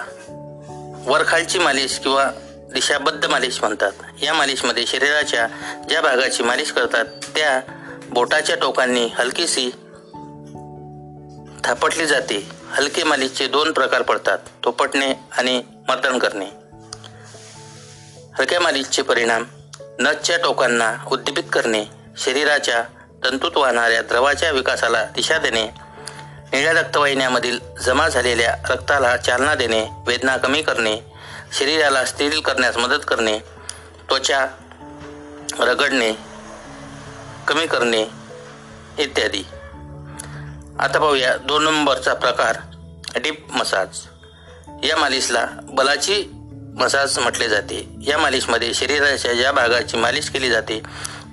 वरखालची 1.05 1.59
मालिश 1.59 1.99
किंवा 1.99 2.29
दिशाबद्ध 2.73 3.25
मालिश 3.25 3.59
म्हणतात. 3.59 3.91
या 4.23 4.33
मालिशमध्ये 4.33 4.85
शरीराच्या 4.87 5.47
ज्या 5.89 6.01
भागाची 6.01 6.43
मालिश 6.43 6.71
करतात 6.71 7.05
त्या 7.05 7.59
बोटाच्या 8.09 8.55
टोकांनी 8.55 9.09
हलकीशी 9.17 9.69
थापटली 11.63 12.05
जाते. 12.05 12.49
हलके 12.71 13.03
मालिशचे 13.03 13.47
दोन 13.47 13.71
प्रकार 13.71 14.01
पडतात 14.01 14.37
थोपटणे 14.63 15.13
आणि 15.37 15.63
मर्दन 15.87 16.19
करणे. 16.19 16.45
हलक्या 18.39 18.59
मालिशचे 18.59 19.01
परिणाम 19.01 19.43
नसच्या 19.99 20.37
टोकांना 20.37 20.95
उद्दीपित 21.11 21.43
करणे 21.53 21.85
शरीराच्या 22.17 22.83
तंतूत 23.23 23.57
वाहणाऱ्या 23.57 24.01
द्रवाच्या 24.01 24.51
विकासाला 24.51 25.03
दिशा 25.03 25.37
देणे 25.37 25.67
निळ्या 26.51 26.73
रक्तवाहिन्यामधील 26.73 27.59
जमा 27.85 28.07
झालेल्या 28.07 28.55
रक्ताला 28.69 29.17
चालना 29.17 29.55
देणे 29.55 29.87
वेदना 30.07 30.37
कमी 30.37 30.61
करणे 30.61 31.10
शरीराला 31.53 32.05
स्थिर 32.05 32.39
करण्यास 32.39 32.77
मदत 32.77 33.03
करणे 33.07 33.39
त्वचा 34.09 34.45
रगडणे 35.59 36.11
कमी 37.47 37.67
करणे 37.67 38.01
इत्यादी. 38.99 39.43
आता 40.79 40.99
पाहूया 40.99 41.35
दोन 41.37 41.63
नंबरचा 41.63 42.13
प्रकार 42.13 42.57
डीप 43.19 43.51
मसाज. 43.51 43.87
या 44.83 44.97
मालिशला 44.97 45.45
बलाची 45.63 46.23
मसाज 46.79 47.19
म्हटले 47.19 47.49
जाते. 47.49 47.87
या 48.01 48.17
मालिशमध्ये 48.17 48.73
शरीराच्या 48.73 49.33
ज्या 49.33 49.51
भागाची 49.51 49.97
मालिश 49.97 50.29
केली 50.29 50.49
जाते 50.49 50.81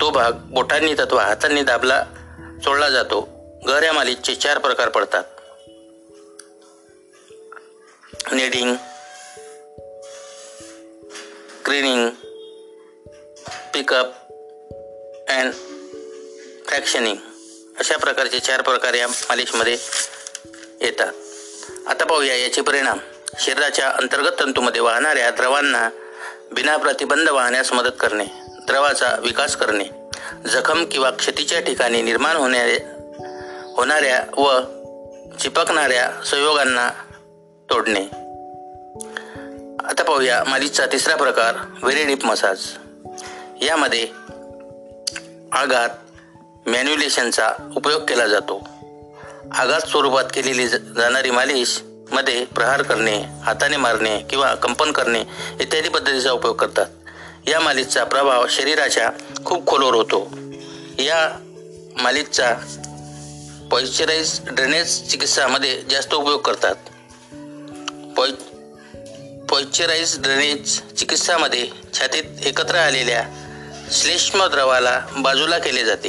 तो 0.01 0.11
भाग 0.11 0.33
बोटांनी 0.33 0.95
तत्वा 0.95 1.25
हातांनी 1.25 1.63
दाबला 1.63 2.05
सोडला 2.65 2.91
जातो. 2.91 3.29
घर 3.67 3.83
या 3.83 3.93
मालिशचे 3.93 4.35
चार 4.35 4.59
प्रकार 4.59 4.89
पडतात. 4.89 5.25
नेडिंग 8.33 8.77
क्रिनिंग 11.65 12.11
पिकअप 13.75 14.07
अँड 15.29 15.53
फ्रॅक्शनिंग 16.67 17.17
अशा 17.79 17.97
प्रकारचे 17.97 18.39
चार 18.39 18.63
प्रकार 18.63 18.95
या 18.95 19.09
मालिशमध्ये 19.09 19.77
येतात. 20.81 21.13
आता 21.87 22.05
पाहूया 22.05 22.37
याचे 22.37 22.61
परिणाम. 22.61 22.99
शरीराच्या 23.39 23.89
अंतर्गत 23.89 24.33
तंतूमध्ये 24.41 24.81
वाहणाऱ्या 24.81 25.31
द्रवांना 25.31 25.89
बिना 26.53 26.77
प्रतिबंध 26.77 27.29
वाहण्यास 27.29 27.73
मदत 27.73 27.91
करणे 28.01 28.25
द्रवाचा 28.67 29.17
विकास 29.23 29.57
करणे 29.57 29.85
जखम 30.49 30.85
किंवा 30.85 31.11
क्षतीच्या 31.11 31.61
ठिकाणी 31.61 32.03
निर्माण 32.03 32.37
होणारे 32.37 32.79
होणाऱ्या 33.77 34.25
व 34.37 34.61
चिपकणाऱ्या 35.37 36.25
संयोगांना 36.25 36.91
तोडणे. 37.71 38.28
आता 39.89 40.03
पाहूया 40.03 40.45
मालिशचा 40.45 40.87
तिसरा 40.87 41.17
प्रकार 41.17 41.55
व्हेरी 41.83 42.05
डीप 42.05 42.25
मसाज 42.25 42.59
यामध्ये 43.63 44.09
आघात 45.53 45.89
मॅन्युलेशनचा 46.69 47.51
उपयोग 47.77 48.03
केला 48.03 48.27
जातो. 48.27 48.69
आघात 49.55 49.81
स्वरूपात 49.81 50.25
केलेली 50.35 50.69
जाणारी 50.69 51.31
मालिशमध्ये 51.31 52.45
प्रहार 52.45 52.83
करणे 52.83 53.23
हाताने 53.43 53.77
मारणे 53.77 54.19
किंवा 54.19 54.55
कंपन 54.55 54.93
करणे 54.93 55.21
इत्यादी 55.61 55.89
पद्धतीचा 55.89 56.33
उपयोग 56.33 56.57
करतात. 56.57 56.87
या 57.47 57.61
मालिशचा 57.61 58.05
प्रभाव 58.05 58.47
शरीराच्या 58.49 59.11
खूप 59.45 59.67
खोलवर 59.67 59.95
होतो. 59.95 60.31
या 60.99 61.39
मालिशचा 62.03 62.55
पॉइश्चराइज 63.71 64.41
ड्रेनेज 64.45 65.11
चिकित्सामध्ये 65.11 65.83
जास्त 65.91 66.15
उपयोग 66.15 66.41
करतात. 66.41 66.75
पॉइ 68.17 68.31
पॉइश्चराइज 69.51 70.19
ड्रेनेज 70.19 70.93
चिकित्सामध्ये 70.93 71.71
छातीत 71.95 72.23
एकत्र 72.45 72.75
आलेल्या 72.75 73.23
श्लेष्म 73.91 74.47
द्रवाला 74.47 75.07
बाजूला 75.19 75.59
केले 75.59 75.85
जाते. 75.85 76.09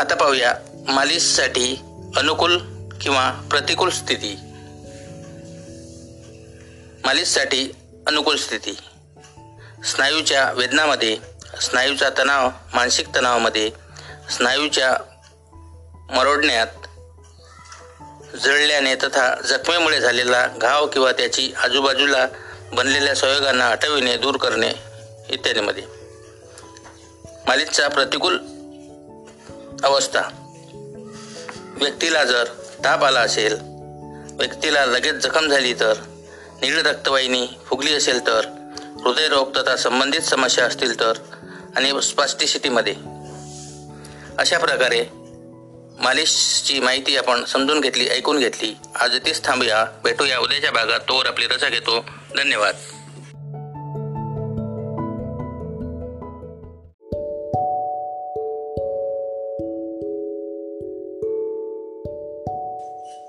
आता 0.00 0.14
पाहूया 0.14 0.54
मालिशसाठी 0.88 1.80
अनुकूल 2.16 2.58
किंवा 3.00 3.30
प्रतिकूल 3.50 3.90
स्थिती. 3.90 4.36
मालिशसाठी 7.04 7.70
अनुकूल 8.06 8.36
स्थिती. 8.36 8.78
स्नायूच्या 9.84 10.52
वेदनामध्ये 10.52 11.16
स्नायूचा 11.62 12.10
तणाव 12.18 12.50
मानसिक 12.74 13.06
तणावामध्ये 13.14 13.70
स्नायूच्या 14.36 14.96
मरोडण्यात 16.16 16.87
जळल्याने 18.36 18.94
तथा 18.94 19.40
जखमेमुळे 19.46 20.00
झालेला 20.00 20.46
घाव 20.46 20.86
किंवा 20.86 21.12
त्याची 21.12 21.52
आजूबाजूला 21.62 22.26
बनलेल्या 22.72 23.14
संयोगांना 23.14 23.64
हटविणे 23.64 24.16
दूर 24.16 24.36
करणे 24.36 24.72
इत्यादीमध्ये. 25.30 25.82
मालिशचा 27.46 27.88
प्रतिकूल 27.88 28.38
अवस्था. 29.84 30.20
व्यक्तीला 31.76 32.24
जर 32.24 32.44
ताप 32.84 33.04
आला 33.04 33.20
असेल 33.20 33.58
व्यक्तीला 34.32 34.86
लगेच 34.86 35.14
जखम 35.14 35.48
झाली 35.48 35.74
तर 35.74 35.92
नीळ 36.60 36.82
रक्तवाहिनी 36.82 37.46
फुगली 37.66 37.94
असेल 37.94 38.26
तर 38.26 38.40
हृदयरोग 39.04 39.56
तथा 39.56 39.76
संबंधित 39.76 40.20
समस्या 40.20 40.64
असतील 40.64 41.00
तर 41.00 41.12
आणि 41.76 42.02
स्पास्टिसिटीमध्ये 42.02 42.94
अशा 44.38 44.58
प्रकारे 44.58 45.04
मालिशची 46.00 46.80
माहिती 46.80 47.16
आपण 47.16 47.44
समजून 47.44 47.80
घेतली 47.80 48.08
ऐकून 48.08 48.38
घेतली. 48.38 48.74
आज 48.94 49.16
तीच 49.26 49.44
थांबूया. 49.44 49.86
भेटूया 50.04 50.38
उद्याच्या 50.38 50.70
भागात. 50.70 51.00
तोवर 51.00 51.26
आपली 51.26 51.46
रजा 51.46 51.68
घेतो. 51.68 52.00
धन्यवाद. 52.36 52.74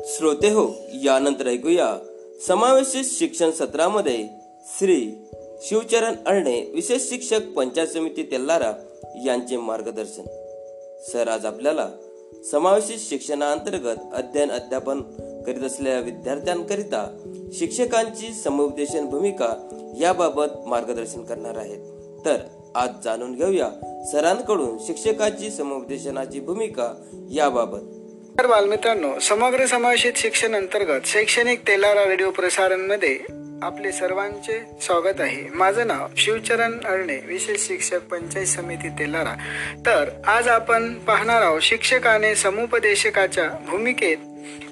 श्रोते 0.06 0.50
हो 0.50 0.82
यानंतर 0.94 1.48
ऐकूया 1.48 1.98
समावेशित 2.48 3.04
शिक्षण 3.06 3.52
सत्रामध्ये 3.52 4.28
श्री 4.66 5.30
शिवचरण 5.62 6.16
अळणे 6.26 6.72
विशेष 6.76 7.10
शिक्षक 7.10 7.42
पंचायत 7.56 7.88
समिती 7.88 8.24
तेल्लारा 8.24 8.72
यांचे 9.26 9.58
मार्गदर्शन. 9.58 10.24
सर 11.12 11.28
आज 11.28 11.46
आपल्याला 11.46 11.90
समावेशित 12.52 12.98
शिक्षणाअंतर्गत 13.00 13.96
अध्ययन 14.14 14.52
अध्यापन 14.52 15.02
करीत 15.46 15.64
असलेल्या 15.64 16.00
विद्यार्थ्यांकरिता 16.00 17.18
शिक्षकांची 17.54 18.34
समुपदेशन 18.34 19.06
भूमिका 19.06 19.68
याबाबत 20.00 20.68
मार्गदर्शन 20.68 21.24
करणार 21.24 21.58
आहेत. 21.58 21.80
तर 22.26 22.38
आज 22.76 22.90
जाणून 23.04 23.36
घेऊया 23.36 23.70
सरांकडून 24.12 24.78
शिक्षकाची 24.88 25.50
समुपदेशनाची 25.50 26.40
भूमिका 26.40 26.94
याबाबत. 27.32 27.80
तर 28.40 28.48
बालमित्रांनो 28.48 29.20
समग्र 29.20 29.66
समावेशित 29.66 30.14
शिक्षण 30.16 30.56
अंतर्गत 30.56 31.02
शैक्षणिक 31.06 31.60
तेलारा 31.68 32.06
रेडिओ 32.06 32.32
प्रसारणमध्ये 32.32 33.20
आपले 33.64 33.92
सर्वांचे 33.92 34.64
स्वागत 34.82 35.22
आहे. 35.22 35.50
माझं 35.54 35.88
नाव 35.88 36.08
शिवचरण 36.18 36.80
अळणे 36.86 37.20
विशेष 37.26 37.68
शिक्षक 37.68 38.02
पंचायत 38.02 38.46
समिती 38.46 38.90
तेलारा. 38.90 39.36
तर 39.86 40.10
आज 40.28 40.48
आपण 40.48 40.94
पाहणार 40.94 41.42
आहोत 41.42 41.62
शिक्षकाने 41.62 42.36
समुपदेशकाच्या 42.36 43.50
भूमिकेत 43.68 44.18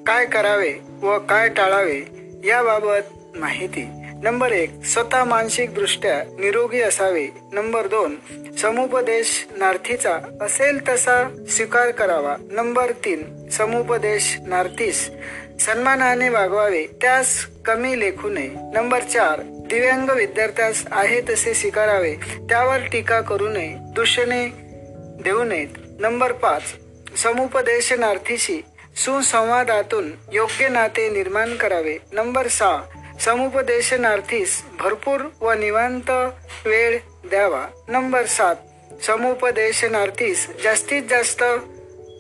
काय 0.08 0.26
करावे 0.26 0.73
व 1.02 1.19
काय 1.19 1.50
टाळावे 1.50 2.02
याबाबत 2.45 3.38
माहिती. 3.38 3.88
नंबर 4.23 4.52
एक 4.52 4.84
स्वतः 4.84 5.23
मानसिकदृष्ट्या 5.23 6.23
निरोगी 6.39 6.82
असावे. 6.82 7.28
नंबर 7.52 7.88
दोन 7.88 8.15
समुपदेश 8.58 9.47
नार्थीचा 9.58 10.19
असेल 10.41 10.89
तसा 10.89 11.45
स्वीकार 11.50 11.91
करावा. 11.91 12.36
नंबर 12.52 12.91
तीन 12.91 13.50
समुपदेश 13.50 14.38
नार्थीस 14.47 15.12
सन्मानाने 15.59 16.29
वागवावे 16.29 16.85
त्यास 17.01 17.47
कमी 17.65 17.99
लेखू 17.99 18.29
नये. 18.29 18.49
नंबर 18.73 19.01
चार 19.03 19.41
दिव्यांग 19.43 20.09
विद्यार्थ्यास 20.09 20.83
आहे 20.91 21.21
तसे 21.21 21.53
स्वीकारावे 21.53 22.15
त्यावर 22.49 22.77
टीका 22.91 23.21
करू 23.21 23.47
नये 23.47 23.73
दूषणे 23.95 24.47
देऊ 25.23 25.43
नयेत. 25.43 25.67
नंबर 25.99 26.31
पाच 26.31 26.61
समुपदेशनार्थीशी 27.17 28.61
सुसंवादातून 28.95 30.11
योग्य 30.33 30.67
नाते 30.67 31.09
निर्माण 31.09 31.55
करावे. 31.55 31.97
नंबर 32.11 32.47
सहा 32.47 32.83
समुपदेशनार्थीस 33.19 34.61
भरपूर 34.79 35.21
व 35.41 35.51
निवांत 35.51 36.09
वेळ 36.65 36.97
द्यावा. 37.29 37.65
नंबर 37.87 38.25
सात 38.25 38.55
समुपदेशनार्थीस 39.03 40.47
जास्तीत 40.63 41.03
जास्त 41.09 41.43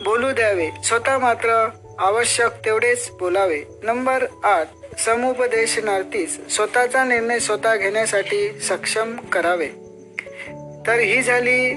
बोलू 0.03 0.31
द्यावे. 0.31 0.69
स्वतः 0.83 1.17
मात्र 1.17 1.67
आवश्यक 1.99 2.51
तेवढेच 2.65 3.09
बोलावे. 3.19 3.61
नंबर 3.83 4.25
आठ 4.43 4.67
समुपदेशनार्थीस 4.99 6.39
स्वतःचा 6.49 7.03
निर्णय 7.03 7.39
स्वतः 7.39 7.75
घेण्यासाठी 7.75 8.59
सक्षम 8.59 9.15
करावे. 9.15 9.67
तर 10.87 10.99
ही 10.99 11.21
झाली 11.21 11.73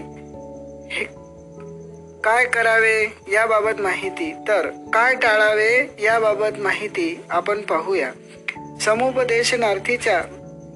काय 2.25 2.45
करावे 2.45 3.07
याबाबत 3.33 3.81
माहिती. 3.81 4.33
तर 4.49 4.67
काय 4.67 5.15
टाळावे 5.15 5.91
याबाबत 6.03 6.59
माहिती 6.59 7.21
आपण 7.31 7.61
पाहूया. 7.61 8.11
समुपदेशनार्थीच्या 8.81 10.23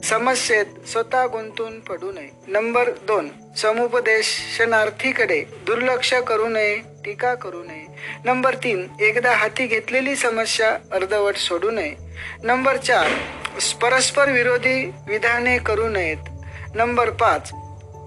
समस्येत 0.04 0.88
स्वतः 0.88 1.26
गुंतून 1.26 1.80
पडू 1.80 2.12
नये. 2.12 2.28
नंबर 2.46 2.90
दोन 2.90 3.28
समुपदेशनार्थीकडे 3.57 5.44
दुर्लक्ष 5.66 6.14
करू 6.14 6.48
नये 6.48 6.76
टीका 7.04 7.35
करू 7.35 7.64
नये. 7.64 7.83
नंबर 8.24 8.54
तीन 8.54 8.86
एकदा 9.00 9.32
हाती 9.32 9.66
घेतलेली 9.66 10.16
समस्या 10.16 10.70
अर्धवट 10.92 11.36
सोडू 11.36 11.70
नये. 11.70 11.92
नंबर 12.42 12.76
चार 12.76 13.06
परस्पर 13.82 14.30
विरोधी 14.30 14.90
विधाने 15.08 15.58
करू 15.58 15.88
नयेत. 15.88 16.16
नंबर 16.74 17.10
पाच 17.10 17.52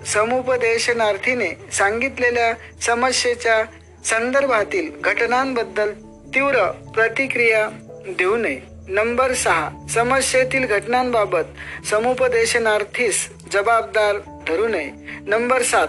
समुपदेशनार्थीने 0.06 1.50
सांगितलेल्या 1.72 2.54
समस्येच्या 2.82 3.64
संदर्भातील 4.06 4.92
घटनांबद्दल 5.02 5.92
तीव्र 6.36 6.72
प्रतिक्रिया 6.96 7.70
देऊ 8.08 8.36
नये. 8.38 8.60
नंबर 8.88 9.34
सहा 9.34 9.70
समस्येतील 9.94 10.66
घटनांबाबत 10.66 11.86
समुपदेशनार्थीस 11.86 13.30
जबाबदार 13.52 14.16
धरू 14.48 14.68
नये. 14.68 14.90
नंबर 15.28 15.62
सात 15.62 15.88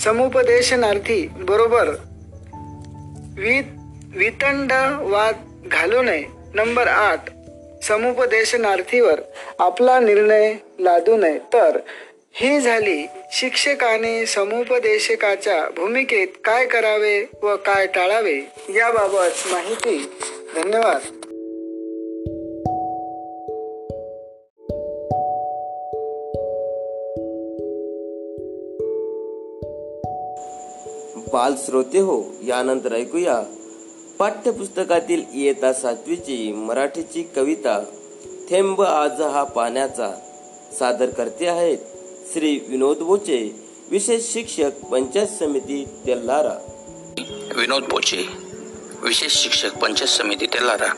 समुपदेशनार्थी 0.00 1.26
बरोबर 1.26 1.94
वितंड 3.38 4.72
वाद 5.00 5.34
घालू 5.72 6.02
नये. 6.02 6.24
नंबर 6.54 6.88
आठ. 6.88 7.20
समुपदेशनार्थीवर 7.82 9.20
आपला 9.58 10.00
निर्णय 10.00 10.54
लादू 10.80 11.16
नये. 11.16 11.38
तर 11.38 11.78
ही 12.34 12.60
झाली 12.60 13.06
शिक्षकाने 13.32 14.26
समुपदेशकाच्या 14.26 15.68
भूमिकेत 15.76 16.28
काय 16.44 16.66
करावे 16.66 17.24
व 17.42 17.56
काय 17.56 17.86
टाळावे 17.86 18.36
याबाबत 18.68 19.52
माहिती. 19.52 20.10
धन्यवाद. 20.56 21.21
बाल 31.32 31.54
श्रोते 31.56 31.98
हो 31.98 32.16
यानंतर 32.42 32.92
ऐकूया. 32.92 33.42
पाठ्यपुस्तकातील 34.18 35.22
इयता 35.34 35.72
सातवीची 35.72 36.52
मराठीची 36.52 37.22
कविता 37.36 37.78
थेंब 38.50 38.82
आज 38.82 39.20
हा 39.20 39.42
पाण्याचा. 39.44 40.10
सादर 40.78 41.10
करते 41.10 41.46
आहेत 41.46 41.78
श्री 42.32 42.58
विनोद 42.68 42.98
बोचे 42.98 43.38
विशेष 43.90 44.32
शिक्षक 44.32 44.84
पंचायत 44.90 45.28
समिती 45.28 45.84
तेल्लारा 46.06 46.54
विनोद 47.56 47.82
बोचे 47.82 48.22
विशेष 49.02 49.32
शिक्षक 49.32 49.76
पंचायत 49.76 50.08
समिती 50.08 50.46
तेलारा 50.46 50.88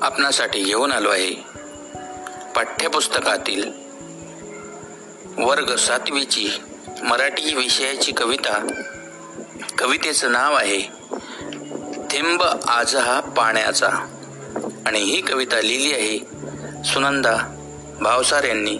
आपणासाठी 0.00 0.62
घेऊन 0.62 0.92
आलो 0.92 1.08
आहे 1.08 1.34
पाठ्यपुस्तकातील 2.56 3.70
वर्ग 5.38 5.74
सातवीची 5.76 6.48
मराठी 7.02 7.54
विषयाची 7.54 8.12
कविता 8.12 8.66
कवितेचं 9.78 10.32
नाव 10.32 10.54
आहे 10.54 10.80
थेंब 12.10 12.42
आज 12.68 12.96
हा 12.96 13.20
पाण्याचा. 13.20 13.88
आणि 14.86 14.98
ही 14.98 15.20
कविता 15.20 15.60
लिहिली 15.60 15.92
आहे 15.94 16.18
सुनंदा 16.84 17.36
भावसार 18.00 18.44
यांनी. 18.44 18.78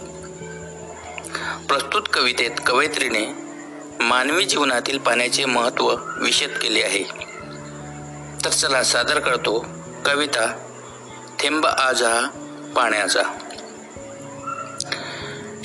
प्रस्तुत 1.68 2.02
कवितेत 2.12 2.50
कवयित्रीने 2.66 3.26
मानवी 4.00 4.44
जीवनातील 4.44 4.98
पाण्याचे 4.98 5.44
महत्त्व 5.44 5.94
विशद 6.20 6.50
केले 6.62 6.82
आहे. 6.82 7.04
तर 8.44 8.50
चला 8.50 8.82
सादर 8.82 9.18
करतो 9.18 9.66
कविता 10.06 10.64
थेंब 11.38 11.66
आज 11.66 12.02
हा 12.02 12.28
पाण्याचा. 12.76 13.22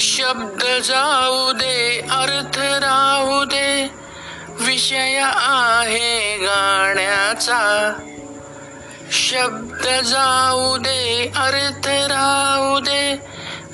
शब्द 0.06 0.64
जाऊ 0.64 1.52
दे 1.52 2.00
अर्थ 2.12 2.58
राहू 2.58 3.44
दे. 3.44 3.88
विषय 4.60 5.22
आहे 5.36 6.38
गाण्याचा. 6.38 7.94
शब्द 9.12 9.88
जाऊ 9.88 10.78
दे 10.78 11.32
अर्थ 11.36 11.88
राहू 11.88 12.80
दे. 12.80 13.16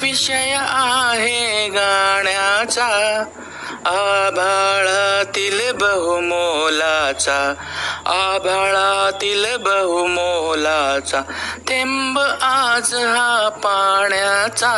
विषय 0.02 0.58
आहे 0.60 1.68
गाण्याचा. 1.70 3.24
आभाळातील 3.86 5.72
बहुमोलाचा 5.72 7.54
आभाळातील 8.06 9.58
बहुमोलाचा 9.58 11.22
थेंब 11.68 12.20
आज 12.42 12.94
हा 12.94 13.50
पाण्याचा. 13.50 14.74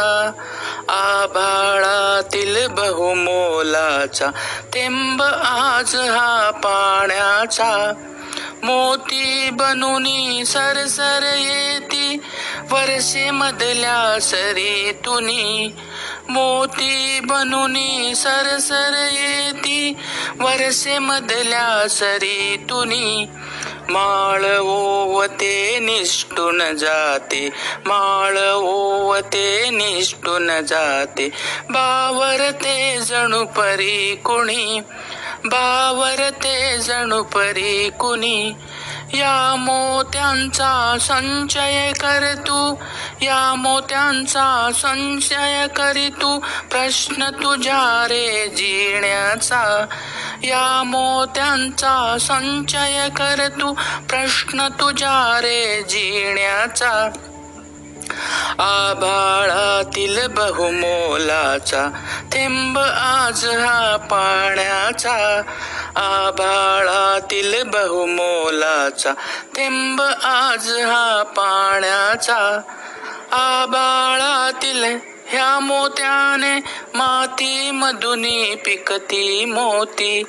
आभाळातील 0.90 2.68
बहुमोलाचा 2.68 4.28
थेंब 4.74 5.22
आज 5.44 5.96
हा 5.96 6.52
पाण्याचा. 6.52 7.94
मोती 8.64 9.50
बनूनी 9.54 10.46
सरसर 10.46 11.24
येती 11.24 12.18
वर्षे 12.72 13.32
मधल्या 13.32 14.20
सरी 14.22 14.92
तुनी 15.06 15.76
मोती 16.30 17.20
बनूनी 17.24 18.16
सरसर 18.16 19.08
येती. 19.12 19.94
वरसे 20.40 21.00
मधल्या 21.00 21.90
सरी 21.90 22.66
तुनी 22.70 23.26
माळ 23.90 24.58
ओवते 24.60 25.80
निष्ठून 25.80 26.78
जाते. 26.78 27.50
माळ 27.86 28.54
ओवते 28.54 29.70
निष्ठून 29.70 30.66
जाते. 30.66 31.30
बावरते 31.70 32.98
जणू 33.02 33.46
परी 33.46 34.16
कुणी. 34.16 34.80
बावरते 35.46 36.78
जणू 36.78 37.24
परी 37.24 37.90
कुणी. 37.90 38.54
या 39.14 39.56
मोत्यांचा 39.56 40.98
संचय 41.02 41.92
कर 42.00 42.34
तू 42.36 42.76
या 43.22 43.56
मोत्यांचा 43.56 44.70
संशय 44.76 45.68
करी 45.68 46.10
तू. 46.10 46.40
प्रश्न 46.72 47.24
तुझ्या 47.24 48.08
रे 48.10 48.48
जिण्याचा 48.48 49.86
या 50.44 50.84
मोत्यांचा 50.84 52.18
संचय 52.20 53.10
कर 53.10 53.48
तू. 53.48 53.74
प्रश्न 54.10 54.68
तुझ्या 54.68 55.40
रे 55.42 55.84
जिण्याचा. 55.90 57.10
आभाळातील 58.60 60.28
बहुमोलाचा 60.28 61.88
थेंब 62.32 62.80
आज 62.80 63.46
हा 63.46 63.98
पाण्याचा. 63.98 65.42
आभाळातील 65.96 67.64
बहुमोलाचा 67.64 69.14
थेंब 69.56 70.02
आज 70.24 70.70
हा 70.70 71.24
पाण्याचा. 71.24 72.62
आभाळातील 73.32 75.11
ह्या 75.32 75.60
मोत्याने 75.60 76.60
माती 76.96 77.72
मधुनी 77.72 78.56
पिकती 78.56 79.46
मोती. 79.46 80.24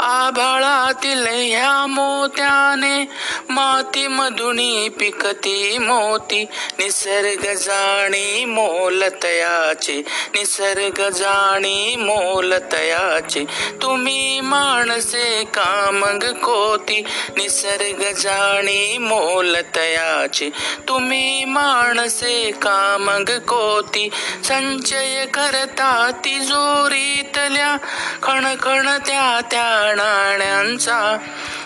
आभाळातील 0.00 1.26
ह्या 1.26 1.86
मोत्याने 1.86 3.04
माती 3.50 4.06
मधुनी 4.06 4.88
पिकती 4.88 5.78
मोती. 5.78 6.44
निसर्ग 6.78 7.54
जाणी 7.54 8.44
मोलतयाचे 8.44 9.96
निसर्ग 10.34 11.08
जाणी 11.08 11.96
मोलतयाचे 11.96 13.44
तुम्ही 13.82 14.40
माणसे 14.40 15.44
कामग 15.44 16.24
कोती? 16.32 17.00
निसर्ग 17.36 18.02
जाणी 18.12 18.98
मोलतयाचे 18.98 20.50
तुम्ही 20.88 21.44
माणसे 21.44 22.50
कामग 22.50 23.30
कोती? 23.30 24.08
संचय 24.48 25.26
करता 25.26 26.10
तिजोरीतल्या 26.24 27.76
खणखण 28.22 28.98
त्या 28.98 29.40
त्या 29.50 29.94
नाण्यांचा. 29.94 31.18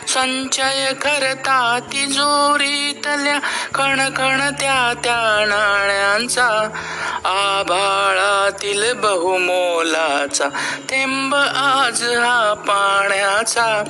संचय 0.09 0.93
करता 0.93 1.79
तिजोरीतल्या 1.93 3.39
खणखण 3.75 4.53
त्या 4.53 4.93
त्या 5.05 5.45
नाण्यांचा. 5.47 6.69
आभाळातील 7.25 8.93
बहुमोलाचा. 8.93 10.49
थेंब 10.91 11.35
आज 11.55 12.03
हा 12.03 12.55
पाण्याचा. 12.55 13.83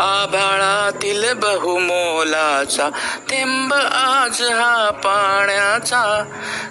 आभाळातील 0.00 1.32
बहुमोलाचा 1.32 2.88
थेंब 3.28 3.74
आज 3.74 4.42
हा 4.42 4.90
पाण्याचा. 4.90 6.24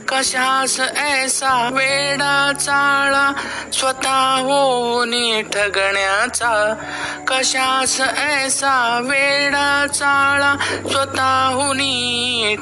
कशास 0.07 0.79
ऐसा 0.97 1.69
वेडा 1.73 2.51
चाळा 2.59 3.31
स्वतः 3.73 4.35
होऊन 4.35 5.41
ठगण्याचा 5.41 6.73
कशास 7.27 8.01
ऐसा 8.17 8.99
वेडा 9.03 9.85
चाळा 9.93 10.55
स्वतःहून 10.91 11.77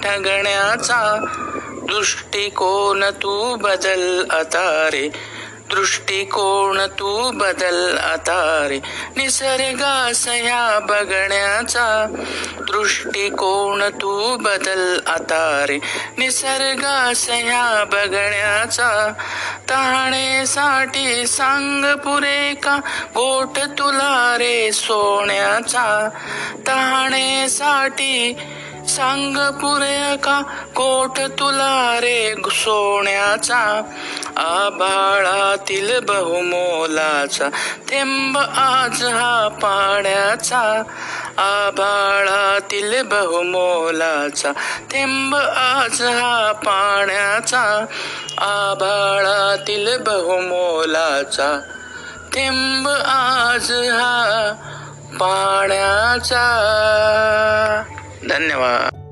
ठगण्याचा 0.02 1.26
दृष्टिकोन 1.90 3.04
तू 3.04 3.56
बदल 3.56 4.30
अतारे. 4.30 5.02
रे 5.02 5.35
दृष्टिकोन 5.74 6.86
तू 6.86 7.32
बदल 7.32 7.98
आता 7.98 8.68
रे. 8.70 8.80
निसर्गास 9.16 10.28
ह्या 10.28 10.80
बघण्याचा 10.80 12.06
दृष्टिकोन 12.60 13.84
तू 13.84 14.38
बदल 14.38 15.00
आता 15.08 15.66
रे. 15.70 15.78
निसर्गास 16.18 17.30
ह्या 17.30 17.84
बघण्याचा 17.84 19.14
तहाणेसाठी 19.70 21.28
सांग 21.28 21.86
पुरे 21.86 22.54
का 22.54 22.76
गोठ 23.10 23.60
तुला 23.60 24.36
रे 24.40 24.72
सोन्याचा. 24.72 26.10
तहाणेसाठी 26.68 28.38
सांग 28.88 29.38
पुरे 29.38 30.18
का 30.18 30.42
कोट 30.76 31.20
तुला 31.20 31.98
रे 32.02 32.36
सोन्याचा. 32.52 33.82
आभाळातील 34.38 36.00
बहुमोलाचा 36.00 37.50
थेंब 37.90 38.38
आज 38.38 39.04
हा 39.04 39.48
पाण्याचा. 39.48 40.84
आभाळातील 41.38 43.02
बहुमोलाचा 43.02 44.52
थेंब 44.92 45.36
आज 45.56 46.02
हा 46.02 46.52
पाण्याचा. 46.52 47.86
आभाळातील 48.38 49.98
बहुमोलाचा 49.98 51.60
थेंब 52.34 52.88
आज 53.06 53.72
हा 53.72 54.54
पाण्याचा. 55.14 56.46
धन्यवाद. 58.30 59.05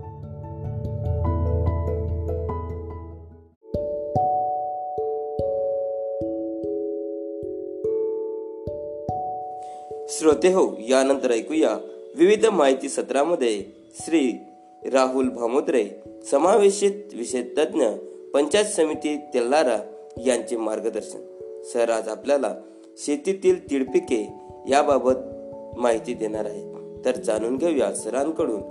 श्रोते 10.24 10.48
हो. 10.48 10.76
यानंतर 10.90 11.32
ऐकूया 11.32 11.70
विविध 12.16 12.46
माहिती 12.46 12.90
सत्रामध्ये 12.90 13.66
श्री 13.96 14.34
राहुल 14.92 15.30
भामोद्रे 15.30 15.90
समावेशित 16.32 16.92
विषय 17.14 17.42
तज्ज्ञ 17.42 17.86
पंचायत 18.34 18.66
समिती 18.66 19.18
तेल्लारा 19.18 19.78
यांचे 20.26 20.58
मार्गदर्शन. 20.58 21.20
सर 21.74 21.90
आज 21.90 22.08
आपल्याला 22.08 22.54
शेतीतील 22.98 23.70
तीळ 23.70 23.84
पिके 23.84 24.34
याबाबत 24.70 25.20
माहिती 25.80 26.14
देणार 26.14 26.46
आहे 26.46 26.64
तर 27.06 27.16
जाणून 27.16 27.58
घेऊया 27.58 27.94
सरांकडून 27.94 28.62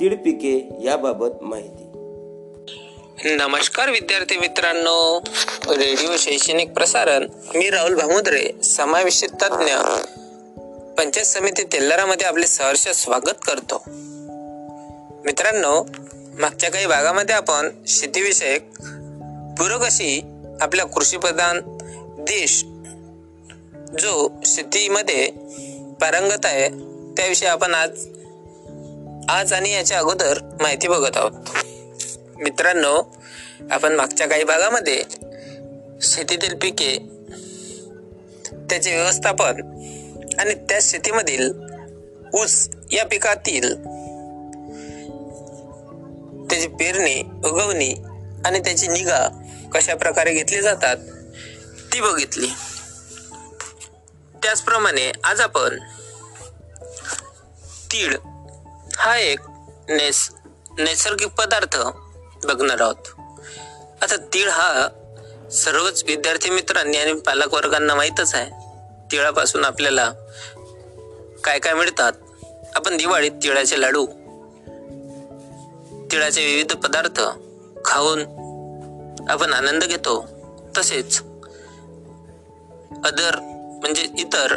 तीळ 0.00 0.14
पिके 0.14 0.68
याबाबत 0.84 1.42
माहिती. 1.42 1.86
नमस्कार 3.36 3.90
विद्यार्थी 3.90 4.36
मित्रांनो. 4.36 5.22
रेडिओ 5.68 6.10
शैक्षणिक 6.18 6.72
प्रसारण. 6.72 7.28
मी 7.54 7.70
राहुल 7.70 7.94
भामुद्रे 7.94 8.62
समावेशित 8.62 9.28
तज्ज्ञ 9.28 9.72
पंचायत 10.98 11.26
समिती 11.26 11.62
तेल्लारामध्ये 11.62 12.26
आपले 12.26 12.46
सहर्ष 12.46 12.88
स्वागत 12.88 13.44
करतो. 13.46 13.82
मित्रांनो 15.24 15.86
मागच्या 16.38 16.70
काही 16.70 16.86
भागामध्ये 16.86 17.34
आपण 17.34 17.70
शेतीविषयक 17.86 18.62
पूरक 19.58 19.82
अशी 19.82 20.20
आपल्या 20.60 20.84
कृषीप्रधान 20.84 21.60
देश 22.18 22.64
जो 24.00 24.40
शेतीमध्ये 24.44 25.30
पारंगत 26.00 26.46
आहे 26.46 26.68
त्याविषयी 27.16 27.48
आपण 27.48 27.74
आज 27.74 28.06
आज 29.28 29.52
आणि 29.52 29.72
याच्या 29.72 29.98
अगोदर 29.98 30.38
माहिती 30.60 30.88
बघत 30.88 31.16
आहोत. 31.16 31.32
मित्रांनो 32.36 33.16
आपण 33.70 33.92
मागच्या 33.92 34.28
काही 34.28 34.44
भागामध्ये 34.44 35.02
शेतीतील 36.02 36.54
पिके 36.56 36.96
त्याचे 38.70 38.96
व्यवस्थापन 38.96 39.62
आणि 40.40 40.54
त्या 40.54 40.78
शेतीमधील 40.82 41.52
ऊस 42.34 42.68
या 42.92 43.04
पिकातील 43.04 43.74
त्याची 46.50 46.68
पेरणी 46.68 47.22
उगवणी 47.22 47.94
आणि 48.44 48.60
त्याची 48.60 48.86
निगा 48.86 49.28
कशा 49.74 49.94
प्रकारे 49.94 50.34
घेतली 50.34 50.60
जातात 50.62 50.96
ती 51.92 52.00
बघितली. 52.00 52.48
त्याचप्रमाणे 54.42 55.12
आज 55.24 55.40
आपण 55.40 55.78
तीळ 57.92 58.16
हा 58.96 59.18
एक 59.18 59.40
नैस 59.88 60.30
नैसर्गिक 60.78 61.28
पदार्थ 61.28 61.78
बघणार 62.46 62.80
आहोत. 62.80 63.20
आता 64.02 64.16
तीळ 64.16 64.48
हा 64.48 64.88
सर्वच 65.52 66.04
विद्यार्थी 66.04 66.50
मित्रांनी 66.50 66.96
आणि 66.96 67.12
पालक 67.12 67.54
वर्गांना 67.54 67.94
माहीतच 67.94 68.34
आहे. 68.34 68.59
तिळापासून 69.12 69.64
आपल्याला 69.64 70.12
काय 71.44 71.58
काय 71.58 71.74
मिळतात? 71.74 72.12
आपण 72.74 72.96
दिवाळीत 72.96 73.32
तिळाचे 73.42 73.80
लाडू 73.80 74.06
तिळाचे 76.12 76.44
विविध 76.44 76.72
पदार्थ 76.72 77.20
खाऊन 77.84 78.20
आपण 79.28 79.52
आनंद 79.52 79.84
घेतो. 79.84 80.26
तसेच 80.76 81.20
अदर 83.04 83.36
म्हणजे 83.82 84.02
इतर 84.18 84.56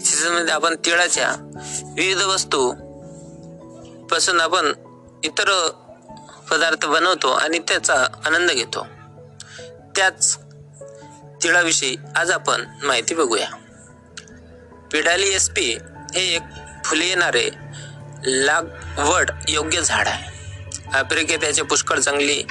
सीझनमध्ये 0.00 0.54
आपण 0.54 0.74
तिळाच्या 0.84 1.34
विविध 1.96 2.22
वस्तू 2.22 2.72
पासून 4.06 4.40
आपण 4.40 4.72
इतर 5.24 5.70
पदार्थ 6.50 6.86
बनवतो 6.86 7.28
आणि 7.28 7.58
त्याचा 7.58 8.06
आनंद 8.26 8.50
घेतो. 8.50 8.86
त्याच 9.96 10.38
तिळाविषयी 11.42 11.96
आज 12.16 12.30
आपण 12.30 12.64
माहिती 12.82 13.14
बघूया. 13.14 13.48
पिडाली 14.92 15.34
एस 15.34 15.50
पी 15.50 15.78
हे 16.14 16.34
एक 16.34 16.42
फुले 16.84 17.06
येणारे 17.06 17.50
लागवड 18.24 19.30
योग्य 19.48 19.80
झाड 19.80 20.08
आहे. 20.08 20.32
आफ्रिकेत 20.98 21.44
याचे 21.44 21.62
पुष्कळ 21.62 21.98
चांगली 21.98 22.42